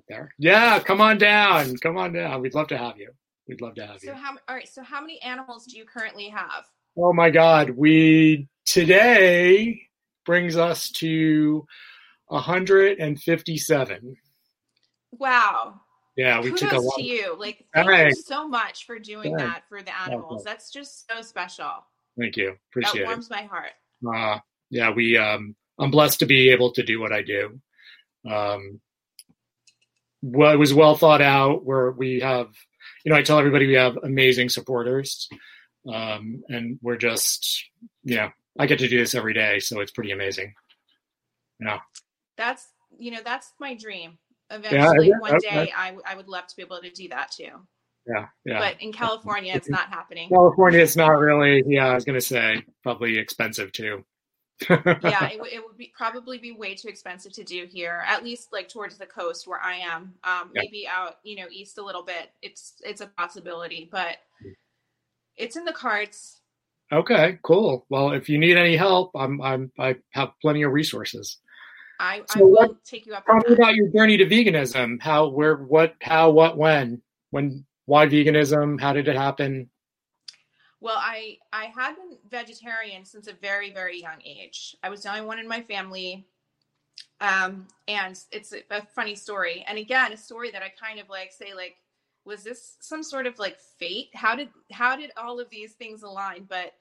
[0.08, 0.34] There.
[0.38, 1.76] Yeah, come on down.
[1.78, 2.40] Come on down.
[2.40, 3.10] We'd love to have you.
[3.48, 4.12] We'd love to have so you.
[4.12, 6.64] So how all right, so how many animals do you currently have?
[6.96, 7.70] Oh my God.
[7.70, 9.82] We today
[10.26, 11.66] brings us to
[12.26, 14.16] 157.
[15.12, 15.80] Wow.
[16.18, 16.96] Yeah, we Kudos took a lot.
[16.96, 17.38] to you.
[17.38, 20.44] Like, thank you so much for doing that for the animals.
[20.44, 21.70] That's just so special.
[22.18, 22.56] Thank you.
[22.70, 23.04] Appreciate it.
[23.04, 23.30] That warms it.
[23.30, 23.70] my heart.
[24.06, 25.16] Uh, yeah, we.
[25.16, 27.60] Um, I'm blessed to be able to do what I do.
[28.28, 28.80] Um,
[30.20, 31.64] well, it was well thought out.
[31.64, 32.48] Where we have,
[33.04, 35.28] you know, I tell everybody we have amazing supporters
[35.92, 37.64] um, and we're just
[38.04, 40.54] you know I get to do this every day, so it's pretty amazing.
[41.60, 41.78] Yeah,
[42.36, 42.66] that's
[42.98, 44.18] you know that's my dream.
[44.50, 47.50] Eventually, yeah, one day, I, I would love to be able to do that too.
[48.06, 48.58] Yeah, yeah.
[48.58, 50.30] But in California, it's not happening.
[50.30, 51.62] California, it's not really.
[51.66, 54.04] Yeah, I was gonna say probably expensive too.
[54.70, 58.02] yeah, it, it would be probably be way too expensive to do here.
[58.06, 60.14] At least like towards the coast where I am.
[60.24, 60.62] Um, yeah.
[60.62, 62.30] maybe out, you know, east a little bit.
[62.42, 64.16] It's it's a possibility, but
[65.36, 66.40] it's in the cards.
[66.90, 67.86] Okay, cool.
[67.90, 71.38] Well, if you need any help, I'm I'm I have plenty of resources.
[72.00, 73.26] I, so I will what, take you up.
[73.26, 75.00] Tell me about your journey to veganism.
[75.00, 78.80] How, where, what, how, what, when, when, why veganism?
[78.80, 79.70] How did it happen?
[80.80, 84.76] Well, I I had been vegetarian since a very very young age.
[84.82, 86.26] I was the only one in my family,
[87.20, 89.64] um, and it's a, a funny story.
[89.66, 91.76] And again, a story that I kind of like say like,
[92.24, 94.10] was this some sort of like fate?
[94.14, 96.46] How did how did all of these things align?
[96.48, 96.74] But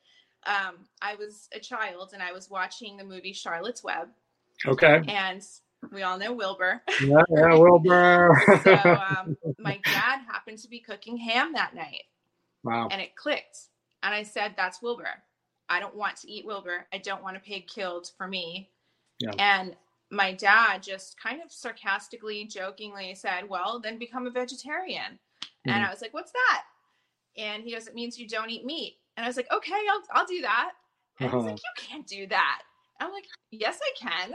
[0.46, 4.10] um, I was a child and I was watching the movie Charlotte's Web.
[4.66, 5.02] Okay.
[5.08, 5.44] And
[5.92, 6.82] we all know Wilbur.
[7.02, 8.42] Yeah, yeah Wilbur.
[8.64, 8.74] so
[9.20, 12.04] um, my dad happened to be cooking ham that night.
[12.64, 12.90] Wow.
[12.92, 13.60] And it clicked.
[14.04, 15.10] And I said, That's Wilbur.
[15.70, 16.86] I don't want to eat Wilbur.
[16.94, 18.70] I don't want a pig killed for me.
[19.20, 19.32] Yeah.
[19.38, 19.76] And
[20.10, 25.20] my dad just kind of sarcastically, jokingly said, Well, then become a vegetarian.
[25.44, 25.72] Mm-hmm.
[25.72, 26.64] And I was like, What's that?
[27.38, 28.98] And he goes, It means you don't eat meat.
[29.16, 30.72] And I was like, Okay, I'll, I'll do that.
[31.20, 31.38] And uh-huh.
[31.38, 32.62] Was like, You can't do that.
[33.00, 34.34] I'm like, Yes, I can.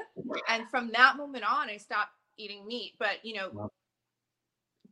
[0.48, 2.94] And from that moment on, I stopped eating meat.
[2.98, 3.70] But, you know, wow.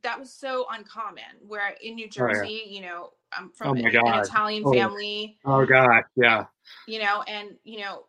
[0.03, 2.75] that was so uncommon where in New Jersey, oh, yeah.
[2.75, 4.73] you know, I'm from oh an, an, Italian oh.
[4.73, 5.37] family.
[5.45, 6.45] Oh God, yeah.
[6.87, 8.05] You know, and you know,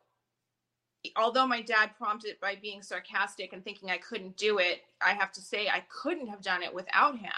[1.16, 5.33] although my dad prompted by being sarcastic and thinking I couldn't do it, I have
[5.33, 7.31] to say I couldn't have done it without him.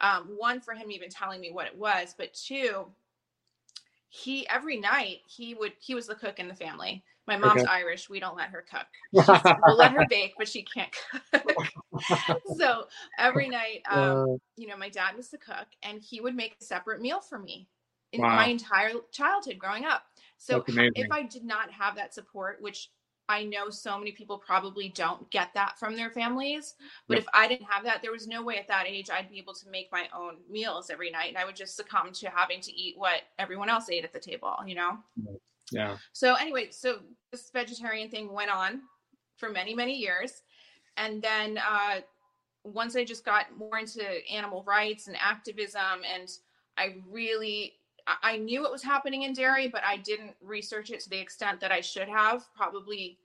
[0.00, 2.86] Um, one for him even telling me what it was, but two,
[4.08, 7.04] he every night he would he was the cook in the family.
[7.26, 7.70] My mom's okay.
[7.70, 8.08] Irish.
[8.08, 8.86] We don't let her cook.
[9.66, 10.90] we'll let her bake, but she can't
[11.30, 12.40] cook.
[12.56, 12.84] so
[13.18, 14.24] every night, um, uh,
[14.56, 17.38] you know, my dad was the cook, and he would make a separate meal for
[17.38, 17.68] me
[18.12, 18.34] in wow.
[18.34, 20.04] my entire childhood growing up.
[20.38, 22.90] So if I did not have that support, which
[23.28, 26.74] I know so many people probably don't get that from their families.
[27.06, 27.24] But yep.
[27.24, 29.54] if I didn't have that, there was no way at that age I'd be able
[29.54, 31.28] to make my own meals every night.
[31.28, 34.18] And I would just succumb to having to eat what everyone else ate at the
[34.18, 34.98] table, you know?
[35.70, 35.98] Yeah.
[36.12, 38.82] So anyway, so this vegetarian thing went on
[39.36, 40.42] for many, many years.
[40.96, 42.00] And then uh,
[42.64, 46.28] once I just got more into animal rights and activism, and
[46.76, 47.74] I really,
[48.22, 51.60] I knew what was happening in dairy, but I didn't research it to the extent
[51.60, 52.46] that I should have.
[52.56, 53.18] Probably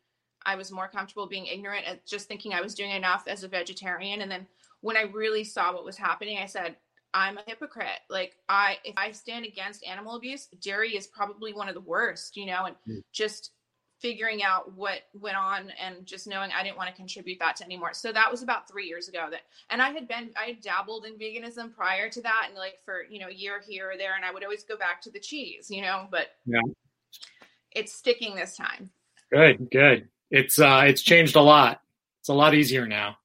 [0.46, 3.48] I was more comfortable being ignorant at just thinking I was doing enough as a
[3.48, 4.22] vegetarian.
[4.22, 4.46] And then
[4.82, 6.76] when I really saw what was happening, I said,
[7.14, 8.02] I'm a hypocrite.
[8.10, 12.36] Like I if I stand against animal abuse, dairy is probably one of the worst,
[12.36, 13.04] you know, and mm.
[13.12, 13.52] just
[14.04, 17.64] figuring out what went on and just knowing I didn't want to contribute that to
[17.64, 17.94] anymore.
[17.94, 21.06] So that was about three years ago that and I had been I had dabbled
[21.06, 24.16] in veganism prior to that and like for, you know, a year here or there
[24.18, 26.60] and I would always go back to the cheese, you know, but yeah.
[27.72, 28.92] It's sticking this time.
[29.32, 30.10] Good, good.
[30.30, 31.80] It's uh it's changed a lot.
[32.20, 33.18] It's a lot easier now.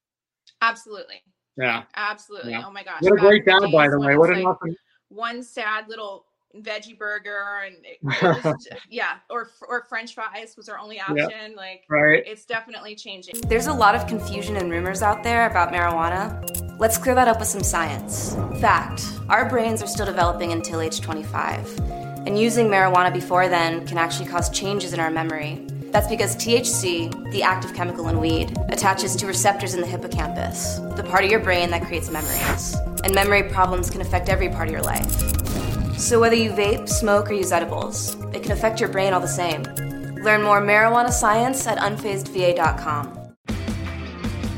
[0.62, 1.22] Absolutely.
[1.56, 1.82] Yeah.
[1.96, 2.52] Absolutely.
[2.52, 2.62] Yeah.
[2.64, 3.02] Oh my gosh.
[3.02, 4.16] What a great dad, by the way.
[4.16, 4.76] What an like awesome.
[5.08, 7.76] One sad little veggie burger and
[8.44, 11.30] was, yeah, or or French fries was our only option.
[11.30, 11.56] Yep.
[11.56, 12.22] Like, right.
[12.26, 13.40] it's definitely changing.
[13.42, 16.78] There's a lot of confusion and rumors out there about marijuana.
[16.78, 18.34] Let's clear that up with some science.
[18.61, 21.80] Fact: Our brains are still developing until age 25,
[22.26, 25.66] and using marijuana before then can actually cause changes in our memory.
[25.90, 31.02] That's because THC, the active chemical in weed, attaches to receptors in the hippocampus, the
[31.02, 32.76] part of your brain that creates memories.
[33.04, 35.38] And memory problems can affect every part of your life.
[35.98, 39.26] So whether you vape, smoke, or use edibles, it can affect your brain all the
[39.26, 39.64] same.
[40.22, 43.34] Learn more marijuana science at unfazedva.com.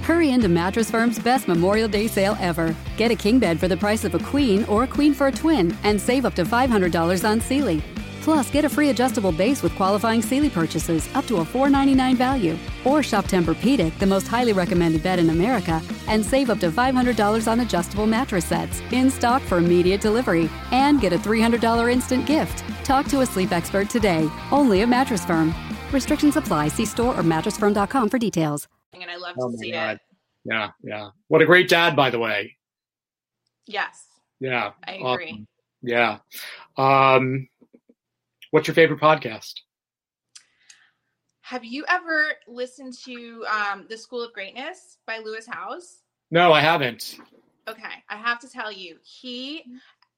[0.03, 2.76] Hurry into Mattress Firm's best Memorial Day sale ever.
[2.98, 5.33] Get a king bed for the price of a queen or a queen for a
[5.33, 7.83] twin and save up to $500 on Sealy.
[8.20, 12.56] Plus, get a free adjustable base with qualifying Sealy purchases up to a 499 value.
[12.85, 17.50] Or shop Tempur-Pedic, the most highly recommended bed in America, and save up to $500
[17.50, 20.50] on adjustable mattress sets in stock for immediate delivery.
[20.70, 22.64] And get a $300 instant gift.
[22.85, 25.54] Talk to a sleep expert today, only at Mattress Firm.
[25.92, 26.68] Restrictions apply.
[26.68, 28.68] See store or mattressfirm.com for details.
[28.92, 29.96] And I love oh to see God.
[29.96, 30.00] it.
[30.44, 31.11] Yeah, yeah.
[31.28, 32.57] What a great dad, by the way.
[33.66, 34.07] Yes.
[34.40, 34.72] Yeah.
[34.86, 35.30] I agree.
[35.30, 35.47] Awesome.
[35.82, 36.18] Yeah.
[36.76, 37.49] Um,
[38.51, 39.55] What's your favorite podcast?
[41.42, 46.03] Have you ever listened to um, The School of Greatness by Lewis Howes?
[46.32, 47.18] No, I haven't.
[47.68, 49.64] Okay, I have to tell you, he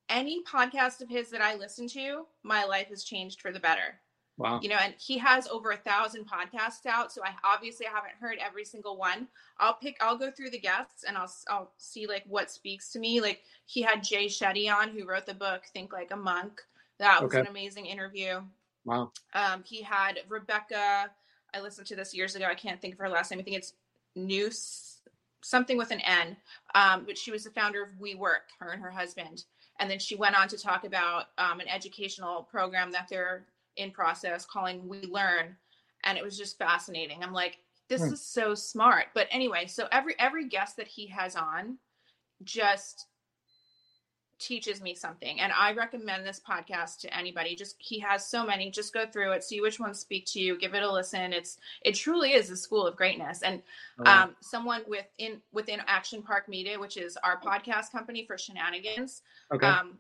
[0.09, 4.01] any podcast of his that I listen to, my life has changed for the better.
[4.39, 4.61] Wow.
[4.63, 7.13] You know, and he has over a thousand podcasts out.
[7.13, 9.29] So I obviously haven't heard every single one.
[9.59, 12.99] I'll pick, I'll go through the guests and I'll, I'll see like what speaks to
[12.99, 13.21] me.
[13.21, 16.63] Like he had Jay Shetty on who wrote the book Think Like a Monk.
[17.03, 17.41] That was okay.
[17.41, 18.43] an amazing interview.
[18.85, 19.11] Wow.
[19.35, 21.11] Um, he had Rebecca.
[21.53, 22.47] I listened to this years ago.
[22.47, 23.41] I can't think of her last name.
[23.41, 23.73] I think it's
[24.15, 25.01] Noose,
[25.41, 26.37] something with an N.
[26.77, 29.47] Um, but she was the founder of WeWork, her and her husband.
[29.81, 33.47] And then she went on to talk about um, an educational program that they're
[33.77, 35.57] in process calling We Learn.
[36.05, 37.25] And it was just fascinating.
[37.25, 38.13] I'm like, this hmm.
[38.13, 39.07] is so smart.
[39.13, 41.79] But anyway, so every every guest that he has on
[42.45, 43.07] just
[44.43, 47.55] teaches me something and i recommend this podcast to anybody.
[47.55, 48.71] Just he has so many.
[48.71, 51.33] Just go through it see which ones speak to you give it a listen.
[51.33, 53.43] It's it truly is a school of greatness.
[53.43, 53.63] And
[54.07, 59.21] um, someone within within action park media which is our podcast company for Scheananigans
[59.53, 59.67] okay.
[59.67, 59.99] um,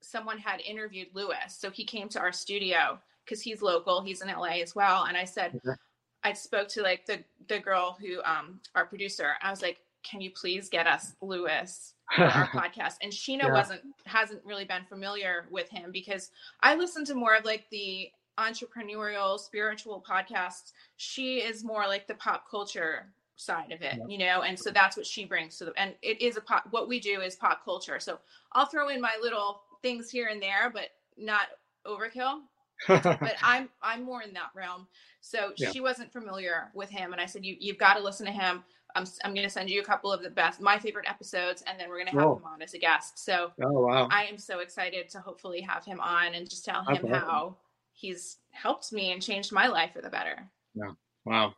[0.00, 1.56] someone had interviewed lewis.
[1.56, 4.02] So he came to our studio because he's local.
[4.02, 5.04] He's in la as well.
[5.04, 5.76] And i said okay.
[6.22, 9.34] i spoke to like the the girl who um our producer.
[9.42, 12.94] I was like can you please get us lewis our podcast.
[13.02, 13.52] And Scheana yeah.
[13.52, 16.30] wasn't hasn't really been familiar with him because
[16.60, 20.72] I listen to more of like the entrepreneurial spiritual podcasts.
[20.96, 24.06] She is more like the pop culture side of it, yeah.
[24.08, 26.66] you know, and so that's what she brings to the and it is a pop
[26.70, 27.98] what we do is pop culture.
[27.98, 28.18] So
[28.52, 31.46] I'll throw in my little things here and there, but not
[31.86, 32.40] overkill.
[32.88, 34.86] but I'm I'm more in that realm.
[35.20, 35.70] So yeah.
[35.70, 38.64] she wasn't familiar with him, and I said, "You you've got to listen to him.
[38.94, 41.78] I'm I'm going to send you a couple of the best, my favorite episodes, and
[41.78, 43.24] then we're going to have him on as a guest.
[43.24, 46.84] So, oh wow, I am so excited to hopefully have him on and just tell
[46.84, 47.56] him how
[47.92, 50.48] he's helped me and changed my life for the better.
[50.74, 50.92] Yeah,
[51.24, 51.54] wow,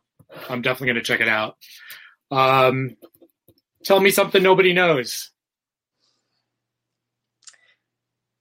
[0.49, 1.57] I'm definitely going to check it out.
[2.31, 2.97] Um,
[3.83, 5.29] tell me something nobody knows.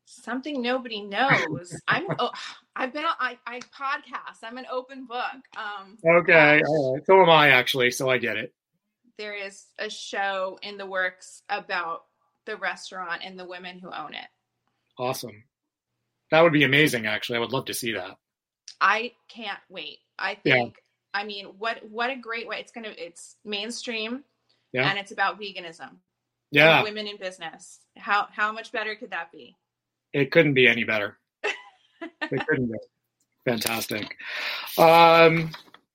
[0.06, 1.78] Something nobody knows.
[1.88, 2.06] I'm.
[2.18, 2.30] Oh,
[2.74, 3.04] I've been.
[3.04, 4.38] I I podcast.
[4.42, 5.22] I'm an open book.
[5.56, 6.62] Um, okay.
[6.62, 7.02] Right.
[7.06, 7.90] So am I actually.
[7.90, 8.54] So I get it
[9.18, 12.04] there is a show in the works about
[12.44, 14.28] the restaurant and the women who own it.
[14.98, 15.44] Awesome.
[16.30, 17.36] That would be amazing actually.
[17.36, 18.16] I would love to see that.
[18.80, 19.98] I can't wait.
[20.18, 21.20] I think yeah.
[21.20, 22.58] I mean what what a great way.
[22.60, 24.24] It's gonna it's mainstream
[24.72, 24.88] yeah.
[24.88, 25.96] and it's about veganism.
[26.50, 26.82] Yeah.
[26.82, 27.80] Women in business.
[27.96, 29.56] How how much better could that be?
[30.12, 31.18] It couldn't be any better.
[31.42, 32.78] it couldn't be.
[33.44, 34.16] Fantastic.
[34.78, 35.50] Um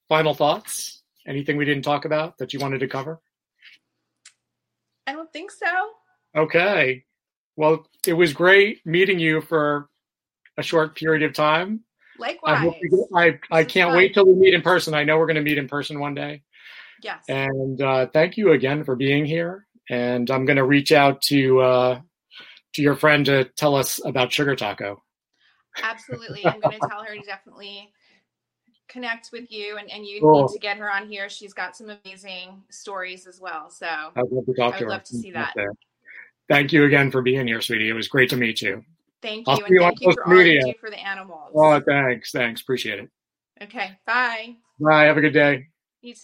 [0.08, 1.01] final thoughts?
[1.28, 3.22] Anything we didn't talk about that you wanted to cover?
[5.08, 5.68] I don't think so.
[6.36, 7.04] Okay.
[7.56, 9.90] Well, it was great meeting you for
[10.58, 11.82] a short period of time.
[12.18, 12.74] Likewise.
[13.14, 13.98] I, I, I can't fun.
[13.98, 14.94] wait till we meet in person.
[14.94, 16.44] I know we're going to meet in person one day.
[17.04, 17.24] Yes.
[17.28, 19.66] And uh, thank you again for being here.
[19.90, 22.02] And I'm going to reach out to uh,
[22.74, 25.04] to your friend to tell us about Sugar Taco.
[25.82, 26.46] Absolutely.
[26.46, 27.92] I'm going to tell her to definitely
[28.92, 31.30] connect with you and, and you need to get her on here.
[31.30, 33.70] She's got some amazing stories as well.
[33.70, 35.54] So I'd love to talk I would love to see that.
[36.50, 37.90] Thank you again for being here, sweetie.
[37.90, 38.84] It was great to meet you.
[39.22, 39.54] Thank you.
[39.54, 41.52] I'll and thank you for all you do for the animals.
[41.56, 42.32] Oh, thanks.
[42.32, 42.62] Thanks.
[42.62, 43.10] Appreciate it.
[43.62, 43.98] Okay.
[44.06, 44.56] Bye.
[44.80, 45.06] Bye.
[45.06, 45.68] Have a good day.
[46.02, 46.22] You too.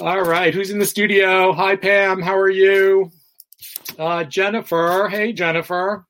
[0.00, 0.52] All right.
[0.52, 1.52] Who's in the studio?
[1.52, 2.20] Hi, Pam.
[2.20, 3.10] How are you?
[3.98, 5.08] Uh, Jennifer.
[5.10, 6.06] Hey, Jennifer.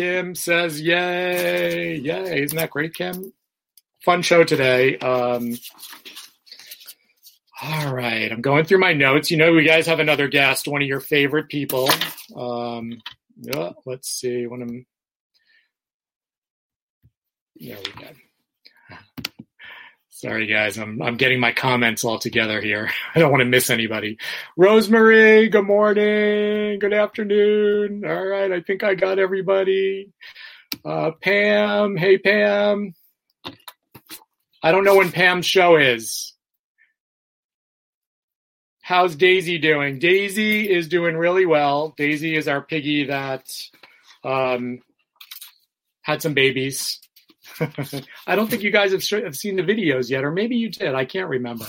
[0.00, 2.42] Kim says, "Yay, yay!
[2.42, 3.34] Isn't that great, Kim?
[4.02, 5.58] Fun show today." Um,
[7.60, 9.30] all right, I'm going through my notes.
[9.30, 11.90] You know, we guys have another guest, one of your favorite people.
[12.34, 13.02] Um,
[13.42, 14.46] yeah, let's see.
[14.46, 14.86] One of them.
[17.56, 18.08] There we go.
[20.20, 20.76] Sorry, guys.
[20.76, 22.90] I'm I'm getting my comments all together here.
[23.14, 24.18] I don't want to miss anybody.
[24.54, 26.78] Rosemary, good morning.
[26.78, 28.04] Good afternoon.
[28.04, 30.12] All right, I think I got everybody.
[30.84, 32.92] Uh, Pam, hey Pam.
[34.62, 36.34] I don't know when Pam's show is.
[38.82, 40.00] How's Daisy doing?
[40.00, 41.94] Daisy is doing really well.
[41.96, 43.50] Daisy is our piggy that
[44.22, 44.80] um,
[46.02, 47.00] had some babies
[48.26, 50.94] I don't think you guys have, have seen the videos yet, or maybe you did.
[50.94, 51.66] I can't remember.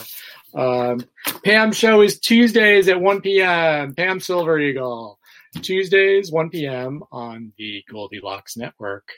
[0.54, 1.06] Um,
[1.44, 3.94] Pam show is Tuesdays at 1 p.m.
[3.94, 5.20] Pam Silver Eagle.
[5.62, 7.04] Tuesdays, 1 p.m.
[7.12, 9.10] on the Goldilocks Network.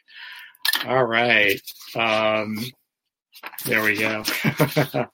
[0.88, 1.62] All right.
[1.96, 2.58] Um,
[3.66, 4.24] there we go.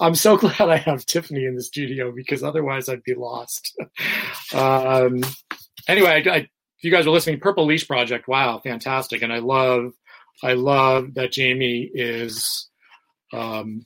[0.00, 3.76] I'm so glad I have Tiffany in the studio because otherwise I'd be lost.
[4.54, 5.22] um,
[5.88, 9.22] anyway, I, I, if you guys are listening, Purple Leash Project, wow, fantastic.
[9.22, 9.92] And I love
[10.42, 12.68] I love that Jamie is
[13.32, 13.84] um,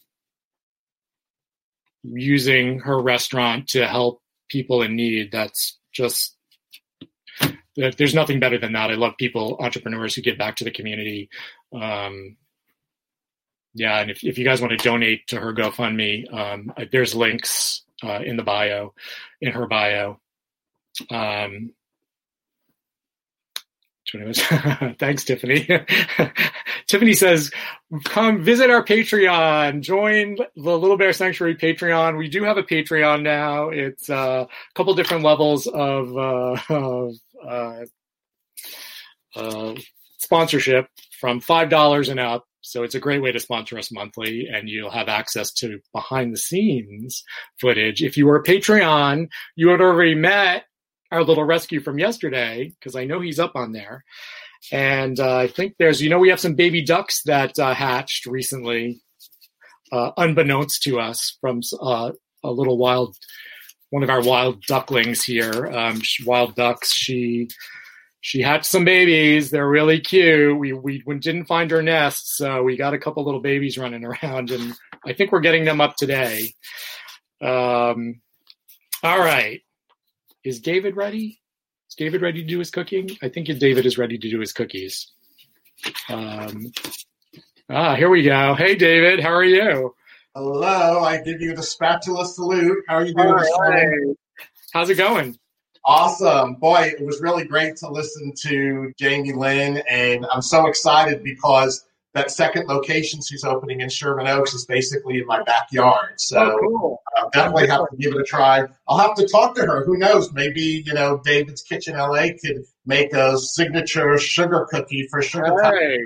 [2.03, 5.33] using her restaurant to help people in need.
[5.33, 6.37] That's just
[7.77, 8.91] there's nothing better than that.
[8.91, 11.29] I love people, entrepreneurs who give back to the community.
[11.75, 12.37] Um,
[13.75, 17.83] yeah, and if, if you guys want to donate to her GoFundMe, um, there's links
[18.03, 18.95] uh, in the bio,
[19.43, 20.19] in her bio.
[21.11, 21.73] Um,
[24.99, 25.69] Thanks, Tiffany.
[26.87, 27.51] Tiffany says,
[28.05, 29.81] come visit our Patreon.
[29.81, 32.17] Join the Little Bear Sanctuary Patreon.
[32.17, 33.71] We do have a Patreon now.
[33.71, 37.85] It's uh, a couple different levels of, uh, of uh,
[39.35, 39.75] uh,
[40.19, 40.89] sponsorship
[41.21, 42.45] from $5 and up.
[42.61, 46.33] So it's a great way to sponsor us monthly, and you'll have access to behind
[46.33, 47.23] the scenes
[47.61, 48.03] footage.
[48.03, 50.65] If you were a Patreon, you had already met
[51.11, 54.05] our little rescue from yesterday because I know he's up on there.
[54.73, 58.27] And uh, I think there's, you know, we have some baby ducks that uh, hatched
[58.27, 59.01] recently,
[59.93, 63.17] uh, unbeknownst to us from uh, a little wild,
[63.91, 66.93] one of our wild ducklings here, um, wild ducks.
[66.93, 67.49] She
[68.21, 69.51] she hatched some babies.
[69.51, 70.59] They're really cute.
[70.59, 74.51] We we didn't find her nest, so we got a couple little babies running around,
[74.51, 74.75] and
[75.07, 76.53] I think we're getting them up today.
[77.41, 78.21] Um,
[79.03, 79.61] all right.
[80.47, 81.41] Is David ready?
[81.89, 83.11] Is David ready to do his cooking?
[83.21, 85.11] I think David is ready to do his cookies.
[86.09, 86.71] Um,
[87.69, 88.55] ah, here we go.
[88.55, 89.93] Hey, David, how are you?
[90.37, 91.03] Hello.
[91.03, 92.79] I give you the spatula salute.
[92.87, 93.35] How are you doing?
[93.59, 94.17] Right.
[94.73, 95.37] How's it going?
[95.85, 96.55] Awesome.
[96.55, 101.87] Boy, it was really great to listen to Jamie Lynn, and I'm so excited because
[102.17, 106.15] that second location she's opening in Sherman Oaks is basically in my backyard.
[106.17, 107.03] So oh, cool.
[107.17, 108.65] uh, definitely have to give it a try.
[108.89, 109.85] I'll have to talk to her.
[109.85, 110.33] Who knows?
[110.33, 115.55] Maybe you know David's Kitchen LA could make a signature sugar cookie for sugar.
[115.63, 115.99] Hey.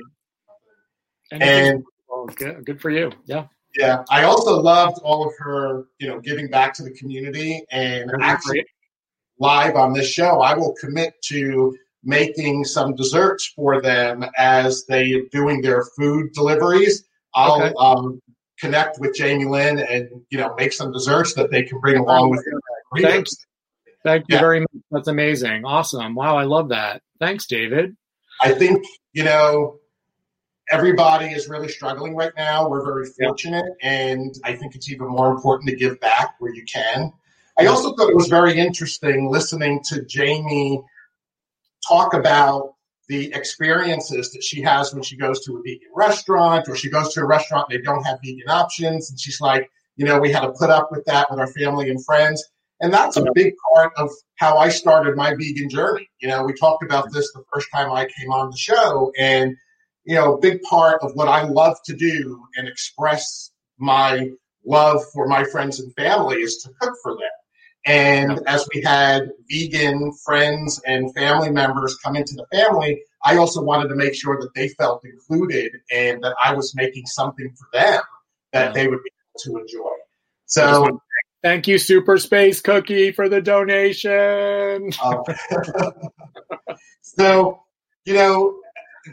[1.31, 3.13] And, and well, good, good for you.
[3.27, 3.47] Yeah.
[3.79, 8.11] Yeah, I also loved all of her, you know, giving back to the community and
[8.21, 8.67] actually
[9.39, 10.41] live on this show.
[10.41, 16.33] I will commit to making some desserts for them as they are doing their food
[16.33, 17.05] deliveries.
[17.35, 17.75] I'll okay.
[17.79, 18.21] um,
[18.59, 22.31] connect with Jamie Lynn and you know make some desserts that they can bring along
[22.31, 22.61] with them.
[23.03, 23.37] Thanks.
[24.03, 24.41] Thank you yeah.
[24.41, 24.71] very much.
[24.91, 25.65] That's amazing.
[25.65, 26.15] Awesome.
[26.15, 27.03] Wow, I love that.
[27.19, 27.97] Thanks, David.
[28.41, 29.79] I think, you know,
[30.71, 32.69] everybody is really struggling right now.
[32.69, 36.65] We're very fortunate, and I think it's even more important to give back where you
[36.65, 37.13] can.
[37.59, 40.83] I also thought it was very interesting listening to Jamie
[41.91, 42.75] talk about
[43.09, 47.13] the experiences that she has when she goes to a vegan restaurant or she goes
[47.13, 49.11] to a restaurant and they don't have vegan options.
[49.11, 51.91] And she's like, you know, we had to put up with that with our family
[51.91, 52.43] and friends.
[52.81, 56.09] And that's a big part of how I started my vegan journey.
[56.21, 59.13] You know, we talked about this the first time I came on the show.
[59.19, 59.57] And,
[60.05, 64.31] you know, a big part of what I love to do and express my
[64.65, 67.40] love for my friends and family is to cook for them.
[67.87, 73.63] And as we had vegan friends and family members come into the family, I also
[73.63, 77.67] wanted to make sure that they felt included and that I was making something for
[77.73, 78.03] them
[78.53, 79.95] that they would be able to enjoy.
[80.47, 81.01] So,
[81.43, 84.91] thank you, Super Space Cookie, for the donation.
[85.03, 85.25] Oh.
[87.03, 87.63] so,
[88.05, 88.57] you know,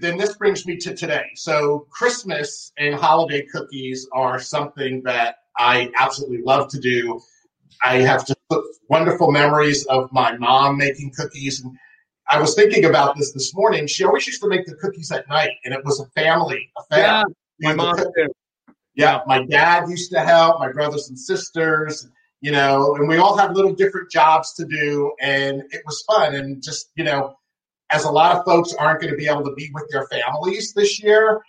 [0.01, 1.25] then this brings me to today.
[1.35, 7.21] So, Christmas and holiday cookies are something that I absolutely love to do.
[7.83, 8.39] I have just
[8.89, 11.61] wonderful memories of my mom making cookies.
[11.61, 11.77] And
[12.29, 13.87] I was thinking about this this morning.
[13.87, 16.99] She always used to make the cookies at night, and it was a family affair.
[16.99, 17.23] Yeah,
[17.61, 18.27] my mom too.
[18.95, 22.07] Yeah, my dad used to help, my brothers and sisters,
[22.41, 26.33] you know, and we all had little different jobs to do, and it was fun.
[26.33, 27.35] And just, you know,
[27.91, 30.73] as a lot of folks aren't going to be able to be with their families
[30.73, 31.41] this year,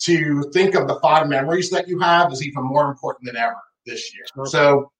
[0.00, 3.56] to think of the fond memories that you have is even more important than ever
[3.86, 4.24] this year.
[4.44, 4.91] So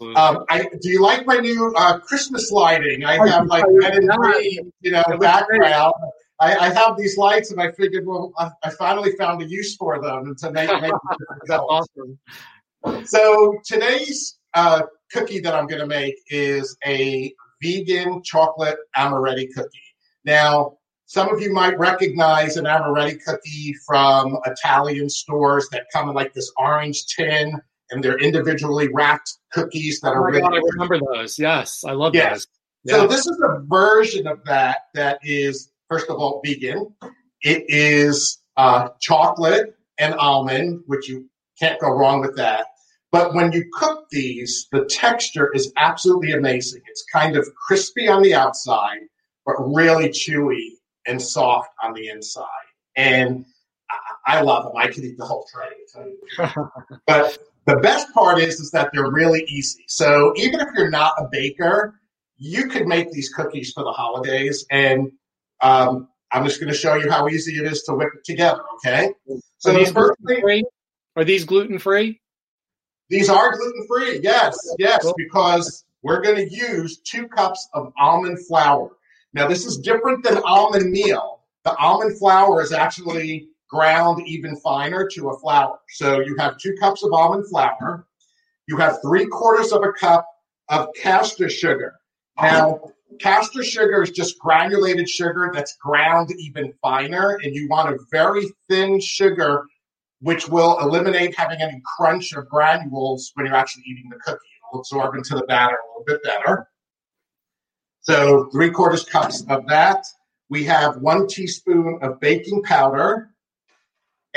[0.00, 0.22] Absolutely.
[0.22, 3.04] Um, I, do you like my new uh, Christmas lighting?
[3.04, 5.94] I have like red and green, you know, background.
[6.40, 9.74] I, I, have these lights, and I figured, well, I, I finally found a use
[9.74, 10.70] for them to make.
[10.80, 10.92] make
[11.46, 12.16] That's awesome.
[13.06, 19.78] So today's uh, cookie that I'm going to make is a vegan chocolate amaretti cookie.
[20.24, 26.14] Now, some of you might recognize an amaretti cookie from Italian stores that come in
[26.14, 27.60] like this orange tin
[27.90, 30.40] and they're individually wrapped cookies that oh are really.
[30.40, 31.38] God, I remember those.
[31.38, 32.46] Yes, I love yes.
[32.84, 32.96] those.
[32.96, 36.94] So this is a version of that that is first of all vegan.
[37.42, 41.28] It is uh, chocolate and almond, which you
[41.58, 42.66] can't go wrong with that.
[43.10, 46.82] But when you cook these, the texture is absolutely amazing.
[46.88, 49.00] It's kind of crispy on the outside,
[49.46, 50.72] but really chewy
[51.06, 52.44] and soft on the inside.
[52.96, 53.46] And
[54.26, 54.74] I love them.
[54.76, 56.46] I could eat the whole tray.
[57.06, 57.38] but
[57.68, 59.84] the best part is, is that they're really easy.
[59.88, 62.00] So even if you're not a baker,
[62.38, 64.64] you could make these cookies for the holidays.
[64.70, 65.12] And
[65.60, 68.62] um, I'm just going to show you how easy it is to whip it together.
[68.76, 69.12] Okay.
[69.58, 70.64] So are these first thing,
[71.14, 72.22] are these gluten free?
[73.10, 74.20] These are gluten free.
[74.22, 78.92] Yes, yes, because we're going to use two cups of almond flour.
[79.34, 81.40] Now, this is different than almond meal.
[81.64, 85.78] The almond flour is actually ground even finer to a flour.
[85.90, 88.06] So you have two cups of almond flour.
[88.66, 90.26] You have three quarters of a cup
[90.68, 91.94] of caster sugar.
[92.40, 92.80] Now,
[93.18, 98.46] caster sugar is just granulated sugar that's ground even finer, and you want a very
[98.68, 99.64] thin sugar,
[100.20, 104.38] which will eliminate having any crunch or granules when you're actually eating the cookie.
[104.70, 106.68] It'll absorb into the batter a little bit better.
[108.02, 110.04] So, three quarters cups of that.
[110.50, 113.30] We have one teaspoon of baking powder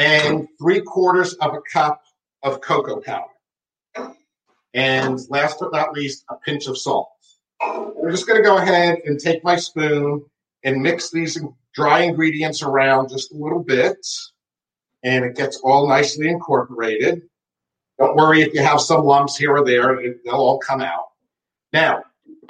[0.01, 2.01] and three quarters of a cup
[2.43, 4.13] of cocoa powder.
[4.73, 7.09] And last but not least, a pinch of salt.
[7.61, 10.25] I'm just going to go ahead and take my spoon
[10.63, 11.39] and mix these
[11.75, 14.05] dry ingredients around just a little bit.
[15.03, 17.23] And it gets all nicely incorporated.
[17.99, 21.09] Don't worry if you have some lumps here or there, they'll all come out.
[21.73, 22.03] Now,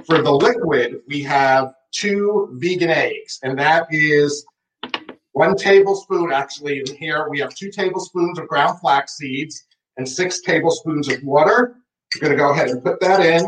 [0.06, 4.46] for the liquid, we have two vegan eggs, and that is
[5.42, 6.32] one tablespoon.
[6.32, 9.66] Actually, in here, we have two tablespoons of ground flax seeds
[9.98, 11.76] and six tablespoons of water.
[12.14, 13.44] I'm going to go ahead and put that in.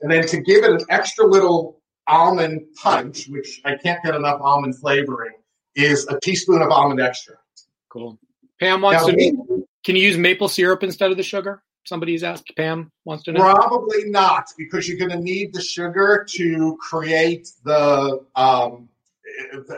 [0.00, 4.40] And then to give it an extra little almond punch, which I can't get enough
[4.40, 5.34] almond flavoring,
[5.74, 7.34] is a teaspoon of almond extra.
[7.90, 8.18] Cool.
[8.58, 11.62] Pam wants now, to know, can you use maple syrup instead of the sugar?
[11.84, 12.52] Somebody's asked.
[12.56, 13.40] Pam wants to know.
[13.40, 18.89] Probably not, because you're going to need the sugar to create the um,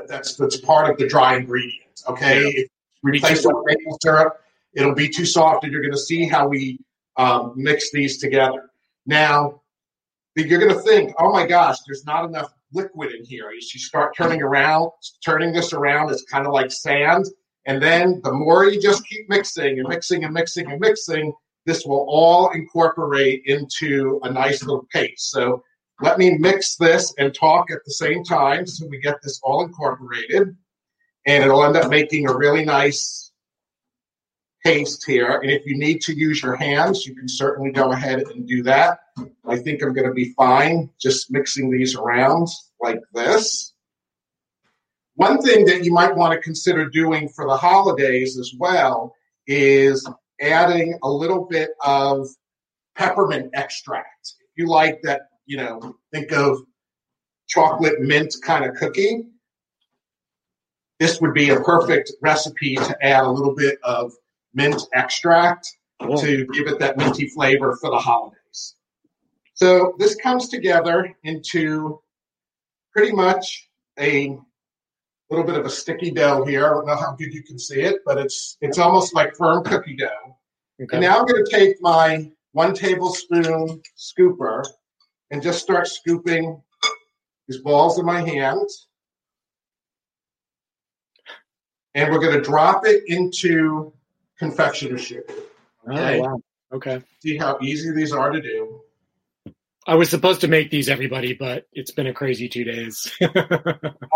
[0.09, 2.03] that's that's part of the dry ingredient.
[2.09, 2.65] Okay, yeah.
[3.03, 4.41] replace it with maple syrup,
[4.75, 6.79] it'll be too soft, and you're going to see how we
[7.17, 8.71] um, mix these together.
[9.07, 9.63] Now,
[10.37, 13.51] you're going to think, oh my gosh, there's not enough liquid in here.
[13.57, 14.91] As you start turning around,
[15.25, 17.27] turning this around, it's kind of like sand.
[17.67, 21.33] And then the more you just keep mixing and mixing and mixing and mixing,
[21.67, 25.31] this will all incorporate into a nice little paste.
[25.31, 25.63] So
[26.03, 29.65] let me mix this and talk at the same time so we get this all
[29.65, 30.57] incorporated.
[31.27, 33.31] And it'll end up making a really nice
[34.65, 35.39] paste here.
[35.39, 38.63] And if you need to use your hands, you can certainly go ahead and do
[38.65, 38.99] that.
[39.47, 42.49] I think I'm going to be fine just mixing these around
[42.81, 43.73] like this.
[45.15, 49.15] One thing that you might want to consider doing for the holidays as well
[49.47, 50.09] is
[50.41, 52.27] adding a little bit of
[52.97, 54.35] peppermint extract.
[54.41, 56.59] If you like that, you know, think of
[57.49, 59.25] chocolate mint kind of cookie.
[60.99, 64.13] This would be a perfect recipe to add a little bit of
[64.55, 65.69] mint extract
[66.01, 66.19] cool.
[66.19, 68.77] to give it that minty flavor for the holidays.
[69.55, 72.01] So this comes together into
[72.93, 73.69] pretty much
[73.99, 74.39] a
[75.31, 76.67] little bit of a sticky dough here.
[76.67, 79.65] I don't know how good you can see it, but it's it's almost like firm
[79.65, 80.37] cookie dough.
[80.83, 80.97] Okay.
[80.97, 84.65] And now I'm going to take my one tablespoon scooper
[85.33, 86.63] and just start scooping
[87.49, 88.87] these balls in my hands.
[91.95, 93.93] And we're going to drop it into
[94.39, 95.25] confectioner's sugar.
[95.87, 96.19] Oh, okay?
[96.19, 96.43] Oh, wow.
[96.75, 97.03] Okay.
[97.21, 98.81] See how easy these are to do.
[99.87, 103.13] I was supposed to make these, everybody, but it's been a crazy two days.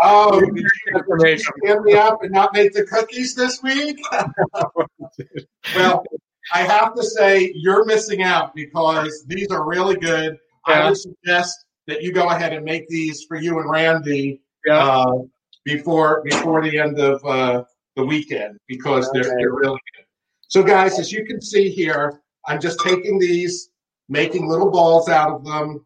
[0.01, 3.99] oh, did you stand me up and not make the cookies this week?
[5.75, 6.05] well,
[6.53, 10.37] I have to say you're missing out because these are really good.
[10.67, 10.73] Yeah.
[10.73, 14.77] I would suggest that you go ahead and make these for you and Randy yeah.
[14.77, 15.19] uh,
[15.63, 17.63] before before the end of uh,
[17.95, 19.21] the weekend because okay.
[19.21, 20.05] they're, they're really good.
[20.49, 23.69] So, guys, as you can see here, I'm just taking these
[24.09, 25.85] making little balls out of them,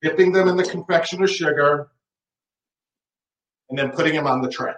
[0.00, 1.88] dipping them in the confectioner's sugar,
[3.68, 4.72] and then putting them on the tray.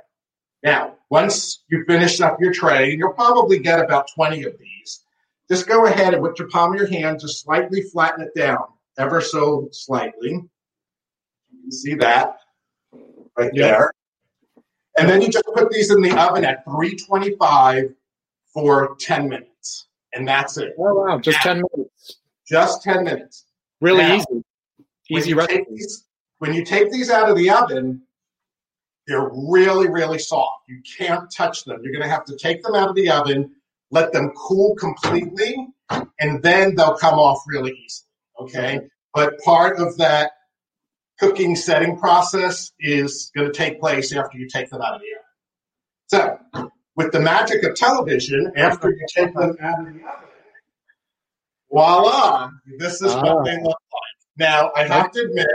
[0.63, 5.05] Now, once you finish up your tray, and you'll probably get about 20 of these,
[5.51, 8.65] just go ahead and with your palm of your hand, just slightly flatten it down,
[8.99, 10.31] ever so slightly.
[10.31, 12.37] You can see that
[13.37, 13.71] right yep.
[13.71, 13.93] there.
[14.99, 17.95] And then you just put these in the oven at 325
[18.53, 19.89] for 10 minutes.
[20.15, 20.75] And that's it.
[20.79, 21.19] Oh, wow.
[21.19, 22.17] Just now, 10 minutes.
[22.47, 23.47] Just 10 minutes.
[23.81, 24.45] Really now, easy.
[25.11, 25.35] Easy
[25.71, 26.05] these,
[26.39, 28.03] when you take these out of the oven,
[29.07, 30.63] they're really, really soft.
[30.69, 31.81] You can't touch them.
[31.83, 33.51] You're going to have to take them out of the oven,
[33.91, 35.69] let them cool completely,
[36.21, 38.09] and then they'll come off really easily.
[38.43, 38.81] Okay.
[39.15, 40.33] But part of that
[41.19, 46.17] cooking setting process is going to take place after you take them out of the
[46.27, 46.41] oven.
[46.59, 50.05] So, with the magic of television, after you take them out of the oven,
[51.71, 53.43] voila, this is what ah.
[53.43, 54.39] they look like.
[54.39, 55.47] Now, I have to admit,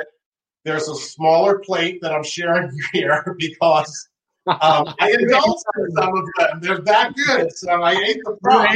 [0.63, 4.09] there's a smaller plate that I'm sharing here because
[4.47, 6.59] um, I indulged in some of them.
[6.61, 8.69] They're that good, so I ate the props.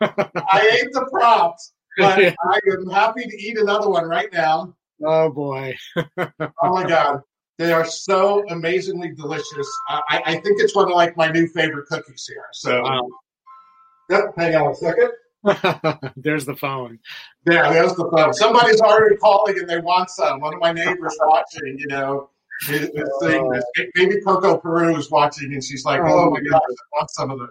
[0.52, 4.74] I ate the props, but I am happy to eat another one right now.
[5.04, 5.76] Oh boy!
[5.96, 7.20] oh my god,
[7.58, 9.68] they are so amazingly delicious.
[9.88, 12.44] I, I, think it's one of like my new favorite cookies here.
[12.52, 12.98] So, wow.
[12.98, 13.08] Um,
[14.10, 14.24] yep.
[14.36, 15.10] Hang on a second.
[16.16, 16.98] there's the phone.
[17.48, 18.34] Yeah, there's the phone.
[18.34, 20.40] Somebody's already calling and they want some.
[20.40, 22.30] One of my neighbors watching, you know,
[22.68, 22.90] is,
[23.20, 23.64] saying this.
[23.78, 23.84] Oh.
[23.94, 27.30] Maybe Coco Peru is watching and she's like, oh, oh my gosh, I want some
[27.30, 27.48] of those.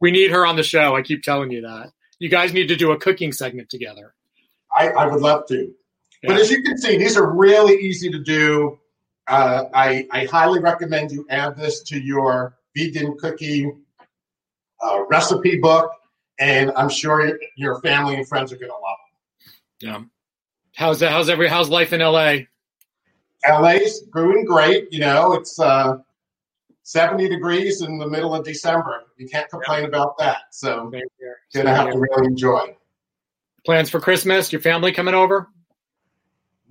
[0.00, 0.96] We need her on the show.
[0.96, 1.90] I keep telling you that.
[2.18, 4.14] You guys need to do a cooking segment together.
[4.76, 5.72] I, I would love to.
[6.22, 6.28] Yeah.
[6.28, 8.78] But as you can see, these are really easy to do.
[9.26, 13.82] Uh, I, I highly recommend you add this to your vegan cooking
[14.82, 15.92] uh, recipe book
[16.38, 18.98] and I'm sure your family and friends are going to love
[19.80, 19.90] them.
[19.92, 20.08] Yeah.
[20.74, 21.12] How's that?
[21.12, 21.48] How's every?
[21.48, 22.38] How's life in LA?
[23.48, 24.92] LA's doing great.
[24.92, 25.98] You know, it's uh,
[26.84, 29.04] 70 degrees in the middle of December.
[29.16, 29.88] You can't complain yeah.
[29.88, 30.42] about that.
[30.52, 30.90] So,
[31.52, 32.76] gonna have to really enjoy.
[33.66, 34.52] Plans for Christmas?
[34.52, 35.48] Your family coming over?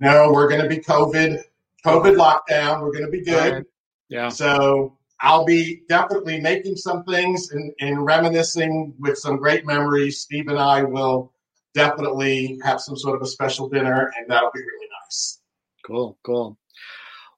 [0.00, 1.42] No, we're going to be COVID
[1.84, 2.80] COVID lockdown.
[2.80, 3.52] We're going to be good.
[3.52, 3.64] Right.
[4.08, 4.28] Yeah.
[4.28, 10.20] So I'll be definitely making some things and, and reminiscing with some great memories.
[10.20, 11.32] Steve and I will
[11.74, 15.40] definitely have some sort of a special dinner, and that'll be really nice.
[15.84, 16.56] Cool, cool.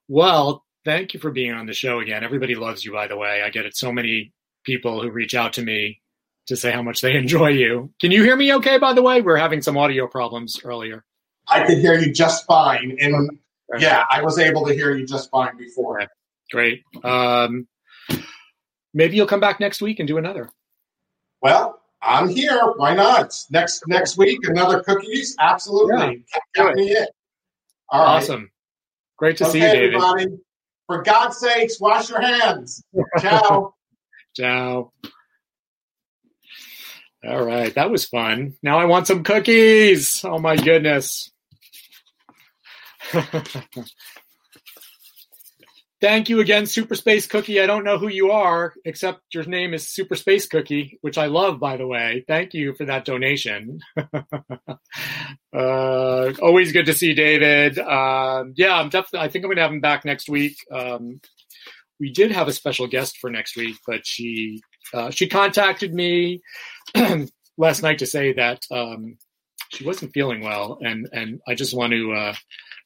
[0.09, 2.25] Well, thank you for being on the show again.
[2.25, 3.43] Everybody loves you, by the way.
[3.45, 3.77] I get it.
[3.77, 4.33] So many
[4.65, 6.01] people who reach out to me
[6.47, 7.93] to say how much they enjoy you.
[8.01, 9.21] Can you hear me okay, by the way?
[9.21, 11.05] We are having some audio problems earlier.
[11.49, 12.97] I could hear you just fine.
[13.01, 13.39] And
[13.79, 16.01] yeah, I was able to hear you just fine before.
[16.01, 16.09] Okay.
[16.51, 16.83] Great.
[17.05, 17.67] Um,
[18.95, 20.51] maybe you'll come back next week and do another.
[21.43, 22.61] Well, I'm here.
[22.77, 23.35] Why not?
[23.51, 25.37] Next next week, another cookies.
[25.41, 26.25] Absolutely.
[26.57, 27.07] Yeah, me in.
[27.89, 28.43] All awesome.
[28.43, 28.51] Right.
[29.19, 29.95] Great to okay, see you, David.
[29.95, 30.27] Everybody.
[30.87, 32.83] For God's sakes, wash your hands.
[33.21, 33.75] Ciao.
[34.37, 34.93] Ciao.
[37.27, 38.55] All right, that was fun.
[38.63, 40.23] Now I want some cookies.
[40.25, 41.31] Oh my goodness.
[46.07, 47.61] Thank you again, Super Space Cookie.
[47.61, 51.27] I don't know who you are, except your name is Super Space Cookie, which I
[51.27, 52.25] love, by the way.
[52.29, 53.81] Thank you for that donation.
[55.53, 57.81] uh, always good to see David.
[57.81, 59.27] Um, yeah, I'm definitely.
[59.27, 60.57] I think I'm going to have him back next week.
[60.71, 61.21] Um,
[61.99, 64.61] we did have a special guest for next week, but she
[64.95, 66.41] uh, she contacted me
[67.59, 69.19] last night to say that um,
[69.71, 72.35] she wasn't feeling well, and and I just want to uh,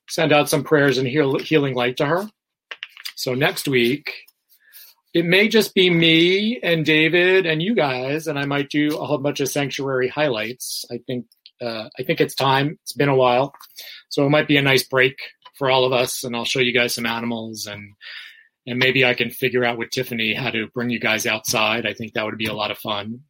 [0.08, 2.26] send out some prayers and heal, healing light to her.
[3.20, 4.14] So next week,
[5.12, 9.04] it may just be me and David and you guys, and I might do a
[9.04, 10.86] whole bunch of sanctuary highlights.
[10.90, 11.26] I think
[11.60, 12.78] uh, I think it's time.
[12.82, 13.52] It's been a while,
[14.08, 15.16] so it might be a nice break
[15.58, 16.24] for all of us.
[16.24, 17.92] And I'll show you guys some animals, and
[18.66, 21.84] and maybe I can figure out with Tiffany how to bring you guys outside.
[21.84, 23.20] I think that would be a lot of fun.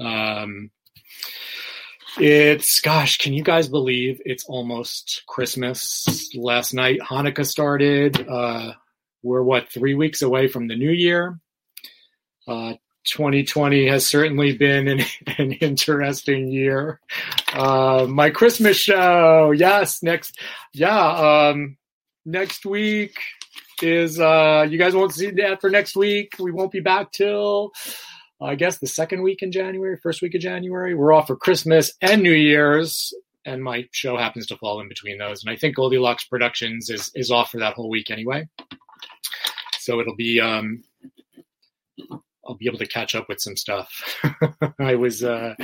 [0.00, 0.72] Um,
[2.18, 6.04] it's gosh, can you guys believe it's almost Christmas?
[6.34, 8.28] Last night Hanukkah started.
[8.28, 8.72] Uh,
[9.22, 11.38] we're what three weeks away from the new year.
[12.46, 15.00] Uh, 2020 has certainly been an,
[15.38, 17.00] an interesting year.
[17.52, 20.38] Uh, my Christmas show, yes, next,
[20.72, 21.76] yeah, um,
[22.24, 23.18] next week
[23.82, 26.34] is uh, you guys won't see that for next week.
[26.38, 27.72] We won't be back till
[28.40, 30.94] I guess the second week in January, first week of January.
[30.94, 33.12] We're off for Christmas and New Year's,
[33.44, 35.42] and my show happens to fall in between those.
[35.42, 38.48] And I think Goldilocks Productions is is off for that whole week anyway.
[39.88, 40.84] So it'll be um,
[42.46, 43.90] I'll be able to catch up with some stuff.
[44.78, 45.54] I was uh,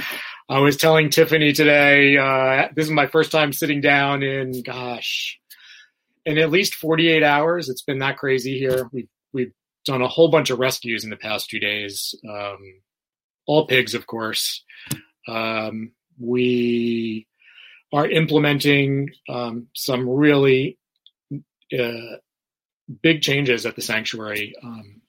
[0.49, 2.17] I was telling Tiffany today.
[2.17, 5.39] Uh, this is my first time sitting down in gosh,
[6.25, 7.69] in at least 48 hours.
[7.69, 8.89] It's been that crazy here.
[8.95, 9.53] We've we've
[9.85, 12.15] done a whole bunch of rescues in the past two days.
[12.27, 12.81] Um,
[13.47, 14.65] all pigs, of course.
[15.29, 17.27] Um, we
[17.93, 20.79] are implementing um, some really
[21.79, 22.17] uh,
[23.03, 24.55] big changes at the sanctuary.
[24.63, 25.01] Um,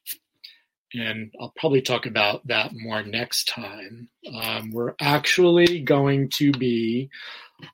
[0.93, 4.09] and I'll probably talk about that more next time.
[4.33, 7.09] Um, we're actually going to be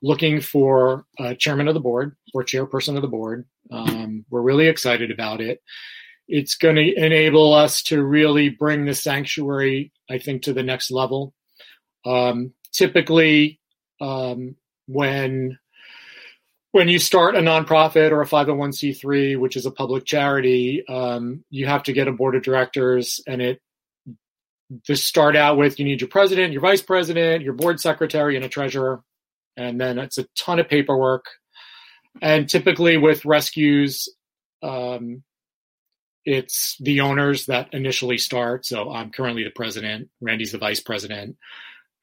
[0.02, 3.46] looking for a chairman of the board or chairperson of the board.
[3.70, 5.62] Um, we're really excited about it.
[6.28, 10.90] It's going to enable us to really bring the sanctuary, I think, to the next
[10.90, 11.34] level.
[12.04, 13.60] Um, typically,
[14.00, 15.58] um, when
[16.72, 21.66] when you start a nonprofit or a 501c3 which is a public charity um, you
[21.66, 23.60] have to get a board of directors and it
[24.84, 28.44] to start out with you need your president your vice president your board secretary and
[28.44, 29.02] a treasurer.
[29.56, 31.26] And then it's a ton of paperwork.
[32.22, 34.08] And typically with rescues
[34.62, 35.22] um,
[36.24, 38.64] it's the owners that initially start.
[38.64, 41.36] So i'm currently the president randy's the vice president.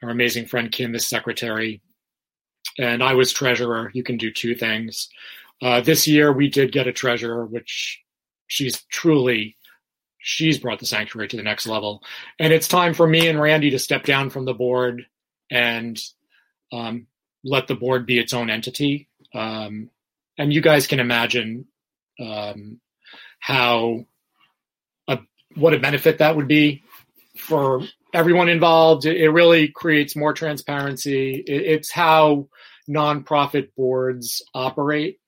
[0.03, 1.81] Our amazing friend kim is secretary
[2.79, 3.91] and I was treasurer.
[3.93, 5.09] You can do two things.
[5.61, 8.01] Uh, this year we did get a treasurer, which
[8.47, 9.57] she's truly
[10.19, 12.03] she's brought the sanctuary to the next level.
[12.39, 15.05] And it's time for me and Randy to step down from the board
[15.49, 15.99] and
[16.71, 17.07] um,
[17.43, 19.07] let the board be its own entity.
[19.33, 19.89] Um,
[20.37, 21.65] and you guys can imagine
[22.19, 22.79] um,
[23.39, 24.05] how
[25.07, 25.19] a,
[25.55, 26.83] what a benefit that would be
[27.37, 27.81] for
[28.13, 29.05] everyone involved.
[29.05, 31.35] It, it really creates more transparency.
[31.35, 32.49] It, it's how
[32.89, 35.19] nonprofit boards operate.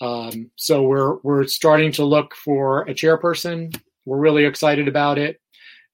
[0.00, 3.78] Um, so we're we're starting to look for a chairperson.
[4.04, 5.40] We're really excited about it,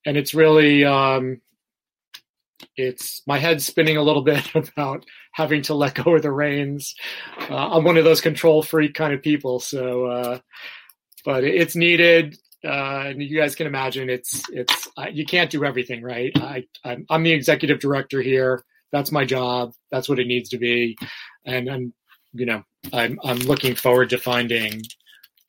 [0.05, 1.41] and it's really um,
[2.77, 6.95] it's my head's spinning a little bit about having to let go of the reins.
[7.49, 10.39] Uh, I'm one of those control freak kind of people, so uh,
[11.25, 12.37] but it's needed.
[12.63, 16.33] Uh, and you guys can imagine it's it's you can't do everything, right?
[16.37, 18.65] I I'm, I'm, the executive director here.
[18.93, 19.73] That's my job.
[19.91, 20.97] That's what it needs to be,
[21.45, 21.95] and I'm
[22.33, 22.63] you know
[22.93, 24.83] I'm I'm looking forward to finding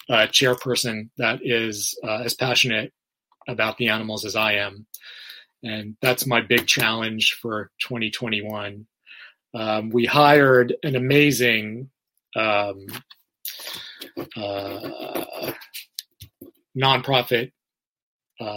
[0.10, 2.92] a chairperson that is uh, as passionate
[3.48, 4.86] about the animals as I am
[5.64, 8.86] and that's my big challenge for 2021.
[9.54, 11.90] Um, we hired an amazing
[12.36, 12.88] um,
[14.36, 15.52] uh,
[16.78, 17.52] nonprofit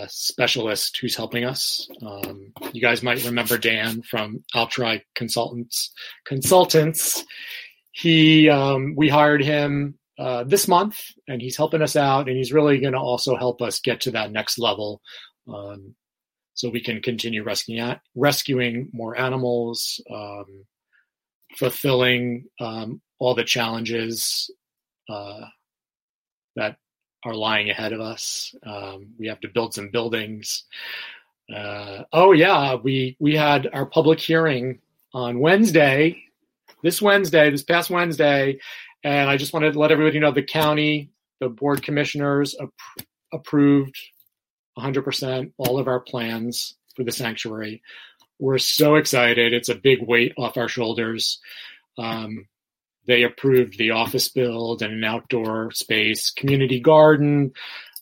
[0.08, 1.88] specialist who's helping us.
[2.02, 5.90] Um, you guys might remember Dan from Altri Consultants.
[6.24, 7.24] Consultants.
[7.92, 12.52] He um, we hired him uh, this month, and he's helping us out, and he's
[12.52, 15.00] really going to also help us get to that next level.
[15.52, 15.94] Um,
[16.54, 20.64] so we can continue rescuing rescuing more animals, um,
[21.56, 24.50] fulfilling um, all the challenges
[25.08, 25.40] uh,
[26.56, 26.76] that
[27.24, 28.54] are lying ahead of us.
[28.64, 30.64] Um, we have to build some buildings.
[31.54, 34.80] Uh, oh yeah, we we had our public hearing
[35.12, 36.22] on Wednesday,
[36.82, 38.58] this Wednesday, this past Wednesday,
[39.02, 41.10] and I just wanted to let everybody know the county,
[41.40, 43.96] the board commissioners ap- approved
[44.78, 47.82] 100% all of our plans for the sanctuary.
[48.38, 49.52] We're so excited.
[49.52, 51.40] It's a big weight off our shoulders.
[51.98, 52.46] Um,
[53.06, 57.52] they approved the office build and an outdoor space, community garden.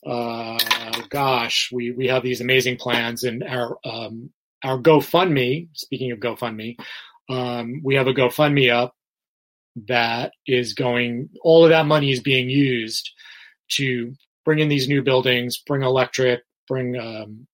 [0.05, 0.59] Uh,
[1.09, 4.29] gosh, we, we have these amazing plans and our, um,
[4.63, 6.77] our GoFundMe, speaking of GoFundMe,
[7.29, 8.95] um, we have a GoFundMe up
[9.87, 13.11] that is going, all of that money is being used
[13.71, 14.13] to
[14.45, 17.47] bring in these new buildings, bring electric, bring um,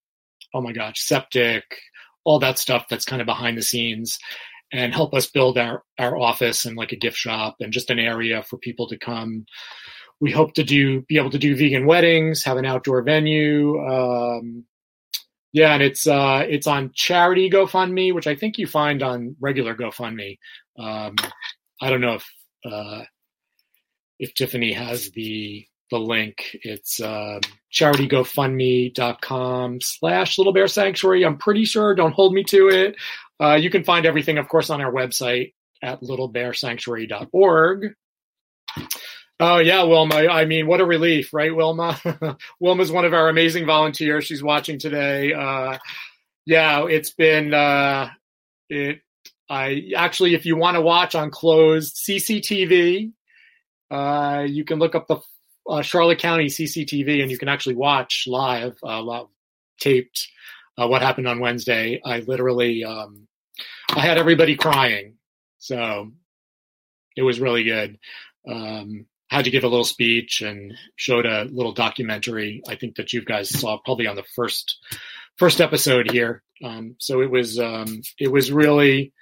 [0.54, 1.64] oh my gosh septic
[2.24, 4.20] all that stuff that's kind of behind the scenes
[4.72, 8.00] and help us build our our office and like a gift shop and just an
[8.00, 9.46] area for people to come
[10.20, 14.64] we hope to do be able to do vegan weddings have an outdoor venue um,
[15.52, 19.76] yeah and it's uh it's on charity gofundme which i think you find on regular
[19.76, 20.38] gofundme
[20.78, 21.16] um
[21.82, 22.30] i don't know if
[22.70, 23.04] uh
[24.20, 26.56] if tiffany has the the link.
[26.64, 27.40] It's uh,
[27.74, 31.26] charitygofundme.com slash Little Bear Sanctuary.
[31.26, 31.96] I'm pretty sure.
[31.96, 32.96] Don't hold me to it.
[33.42, 37.94] Uh, you can find everything, of course, on our website at littlebearsanctuary.org.
[39.42, 40.16] Oh yeah, Wilma.
[40.16, 41.98] I mean, what a relief, right, Wilma?
[42.60, 44.26] Wilma's one of our amazing volunteers.
[44.26, 45.32] She's watching today.
[45.32, 45.78] Uh,
[46.46, 48.10] yeah, it's been uh,
[48.70, 49.00] it.
[49.50, 53.14] I actually, if you want to watch on closed CCTV,
[53.90, 55.20] uh, you can look up the
[55.68, 59.28] uh, Charlotte County CCTV, and you can actually watch live, uh, live
[59.80, 60.28] taped
[60.78, 62.02] uh, what happened on Wednesday.
[62.04, 63.28] I literally, um,
[63.96, 65.16] I had everybody crying,
[65.58, 66.12] so
[67.16, 67.98] it was really good.
[68.48, 72.62] Um, had to give a little speech and showed a little documentary.
[72.68, 74.78] I think that you guys saw probably on the first
[75.38, 76.44] first episode here.
[76.64, 79.14] Um, so it was um, it was really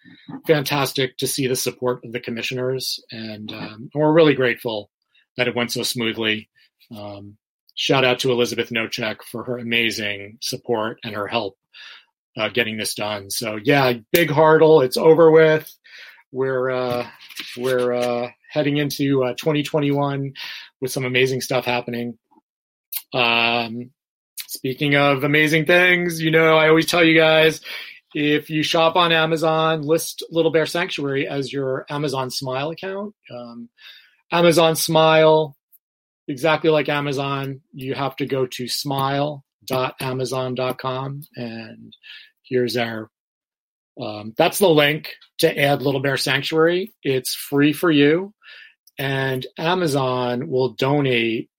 [0.48, 4.90] fantastic to see the support of the commissioners, and um, we're really grateful
[5.38, 6.50] that it went so smoothly.
[6.96, 7.38] Um,
[7.76, 11.58] shout out to Elizabeth Nochek for her amazing support and her help
[12.38, 13.30] uh, getting this done.
[13.30, 14.82] So yeah, big hurdle.
[14.82, 15.72] It's over with.
[16.32, 17.08] We're uh,
[17.58, 20.34] we're uh, heading into uh, 2021
[20.82, 22.18] with some amazing stuff happening.
[23.14, 23.92] Um,
[24.48, 27.62] speaking of amazing things, you know, I always tell you guys
[28.14, 33.14] if you shop on Amazon, list Little Bear Sanctuary as your Amazon Smile account.
[33.30, 33.70] Um,
[34.32, 35.56] Amazon Smile,
[36.28, 41.96] exactly like Amazon, you have to go to smile.amazon.com and
[42.48, 43.10] here's our
[44.00, 46.94] um, that's the link to add Little Bear Sanctuary.
[47.04, 48.34] It's free for you,
[48.98, 51.50] and Amazon will donate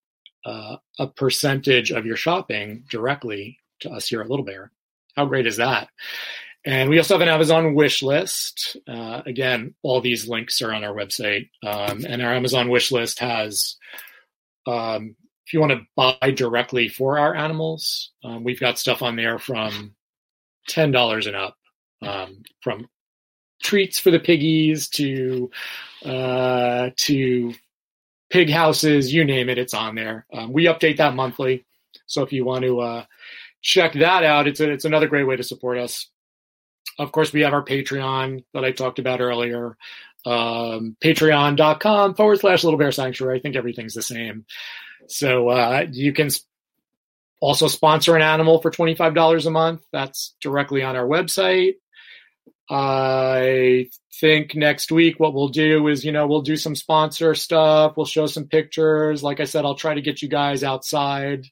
[0.45, 4.71] uh, a percentage of your shopping directly to us here at Little Bear.
[5.17, 5.89] How great is that?
[6.65, 8.77] And we also have an Amazon wish list.
[8.87, 11.49] Uh, again, all these links are on our website.
[11.65, 13.77] Um, and our Amazon wish list has,
[14.67, 15.17] um,
[15.47, 19.39] if you want to buy directly for our animals, um, we've got stuff on there
[19.39, 19.95] from
[20.69, 21.57] $10 and up,
[22.03, 22.89] um, from
[23.63, 25.51] treats for the piggies to,
[26.05, 27.55] uh, to
[28.31, 30.27] pig houses, you name it, it's on there.
[30.33, 31.65] Um, we update that monthly.
[32.07, 33.05] So if you want to, uh,
[33.61, 36.09] check that out, it's a, it's another great way to support us.
[36.99, 39.77] Of course, we have our Patreon that I talked about earlier.
[40.27, 43.39] Um, Patreon.com forward slash Little Bear Sanctuary.
[43.39, 44.47] I think everything's the same.
[45.07, 46.29] So uh, you can
[47.41, 49.83] also sponsor an animal for $25 a month.
[49.93, 51.75] That's directly on our website.
[52.71, 53.89] I
[54.21, 57.97] think next week what we'll do is, you know, we'll do some sponsor stuff.
[57.97, 59.23] We'll show some pictures.
[59.23, 61.47] Like I said, I'll try to get you guys outside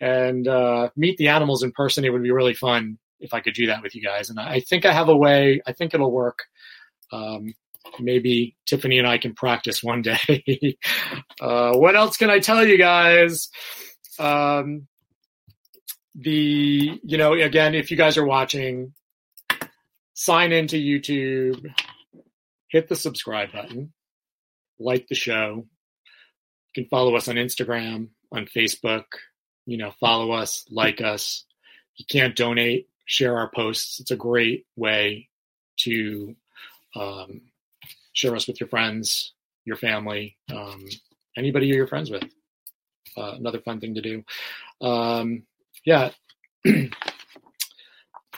[0.00, 2.04] and uh, meet the animals in person.
[2.04, 4.30] It would be really fun if I could do that with you guys.
[4.30, 5.62] And I think I have a way.
[5.66, 6.40] I think it'll work.
[7.12, 7.54] Um,
[8.00, 10.76] maybe Tiffany and I can practice one day.
[11.40, 13.48] uh, what else can I tell you guys?
[14.18, 14.88] Um,
[16.14, 18.94] the you know again, if you guys are watching,
[20.14, 21.64] sign into YouTube,
[22.68, 23.92] hit the subscribe button,
[24.78, 25.66] like the show.
[26.74, 29.04] You can follow us on Instagram, on Facebook.
[29.66, 31.44] You know, follow us, like us.
[31.96, 34.00] You can't donate share our posts.
[34.00, 35.28] It's a great way
[35.80, 36.34] to
[36.96, 37.42] um,
[38.12, 39.34] share us with your friends,
[39.64, 40.86] your family, um,
[41.36, 42.24] anybody you're friends with.
[43.16, 44.24] Uh, another fun thing to do.
[44.80, 45.42] Um,
[45.84, 46.10] yeah.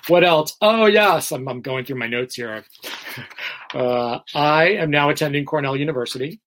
[0.08, 0.56] what else?
[0.60, 1.32] Oh, yes.
[1.32, 2.64] I'm, I'm, going through my notes here.
[3.72, 6.40] Uh, I am now attending Cornell University.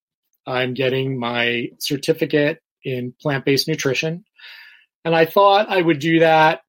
[0.46, 4.24] I'm getting my certificate in plant based nutrition.
[5.04, 6.62] And I thought I would do that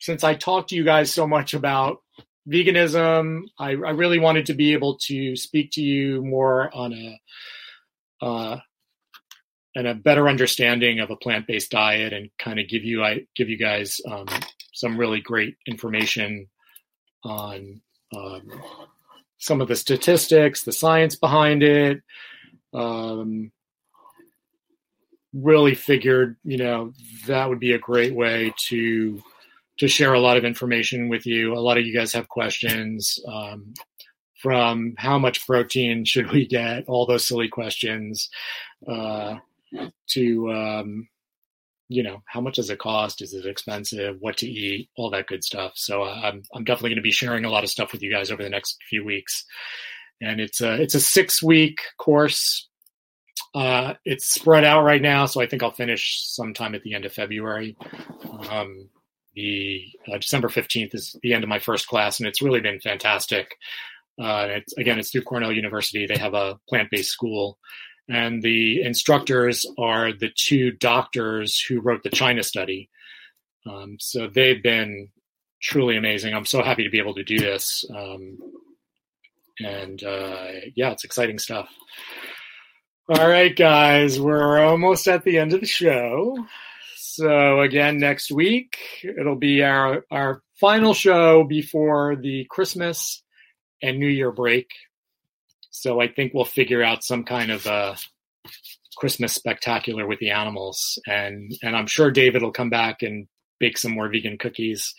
[0.00, 1.98] since I talked to you guys so much about
[2.48, 7.20] veganism, I, I really wanted to be able to speak to you more on a
[8.22, 8.58] uh,
[9.80, 13.48] and a better understanding of a plant-based diet, and kind of give you I give
[13.48, 14.26] you guys um,
[14.74, 16.48] some really great information
[17.24, 17.80] on
[18.14, 18.42] um,
[19.38, 22.02] some of the statistics, the science behind it.
[22.74, 23.52] Um,
[25.32, 26.92] really figured, you know,
[27.26, 29.22] that would be a great way to
[29.78, 31.54] to share a lot of information with you.
[31.54, 33.72] A lot of you guys have questions um,
[34.42, 38.28] from how much protein should we get, all those silly questions,
[38.86, 39.36] uh,
[40.10, 41.08] to um,
[41.88, 43.20] you know how much does it cost?
[43.20, 44.16] Is it expensive?
[44.20, 44.88] What to eat?
[44.96, 45.72] All that good stuff.
[45.74, 48.12] So uh, I'm I'm definitely going to be sharing a lot of stuff with you
[48.12, 49.44] guys over the next few weeks.
[50.20, 52.68] And it's a it's a six week course.
[53.54, 57.04] Uh, it's spread out right now, so I think I'll finish sometime at the end
[57.04, 57.76] of February.
[58.48, 58.88] Um,
[59.34, 62.80] the uh, December 15th is the end of my first class, and it's really been
[62.80, 63.56] fantastic.
[64.20, 66.06] Uh, it's, again, it's through Cornell University.
[66.06, 67.58] They have a plant based school.
[68.10, 72.90] And the instructors are the two doctors who wrote the China study.
[73.70, 75.08] Um, so they've been
[75.62, 76.34] truly amazing.
[76.34, 77.84] I'm so happy to be able to do this.
[77.94, 78.38] Um,
[79.60, 81.68] and uh, yeah, it's exciting stuff.
[83.08, 86.36] All right, guys, we're almost at the end of the show.
[86.96, 93.22] So again, next week it'll be our our final show before the Christmas
[93.82, 94.70] and New Year break.
[95.70, 97.96] So I think we'll figure out some kind of a
[98.96, 103.26] Christmas spectacular with the animals, and and I'm sure David will come back and
[103.58, 104.94] bake some more vegan cookies.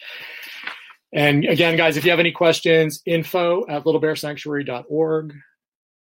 [1.14, 5.34] And again, guys, if you have any questions, info at littlebearsanctuary.org.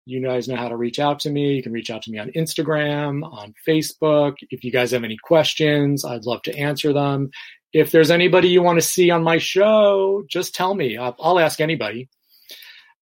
[0.04, 1.54] You guys know how to reach out to me.
[1.54, 4.34] You can reach out to me on Instagram, on Facebook.
[4.50, 7.30] If you guys have any questions, I'd love to answer them.
[7.72, 10.98] If there's anybody you want to see on my show, just tell me.
[10.98, 12.08] I'll ask anybody.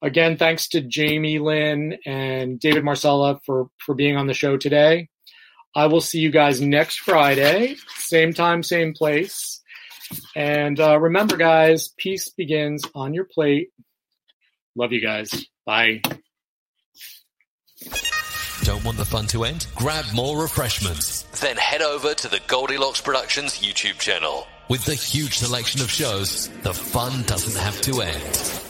[0.03, 5.09] Again, thanks to Jamie Lynn and David Marcella for, for being on the show today.
[5.74, 9.62] I will see you guys next Friday, same time, same place.
[10.34, 13.68] And uh, remember, guys, peace begins on your plate.
[14.74, 15.46] Love you guys.
[15.64, 16.01] Bye.
[18.62, 19.66] Don't want the fun to end?
[19.74, 21.22] Grab more refreshments.
[21.40, 24.46] Then head over to the Goldilocks Productions YouTube channel.
[24.68, 28.69] With the huge selection of shows, the fun doesn't have to end.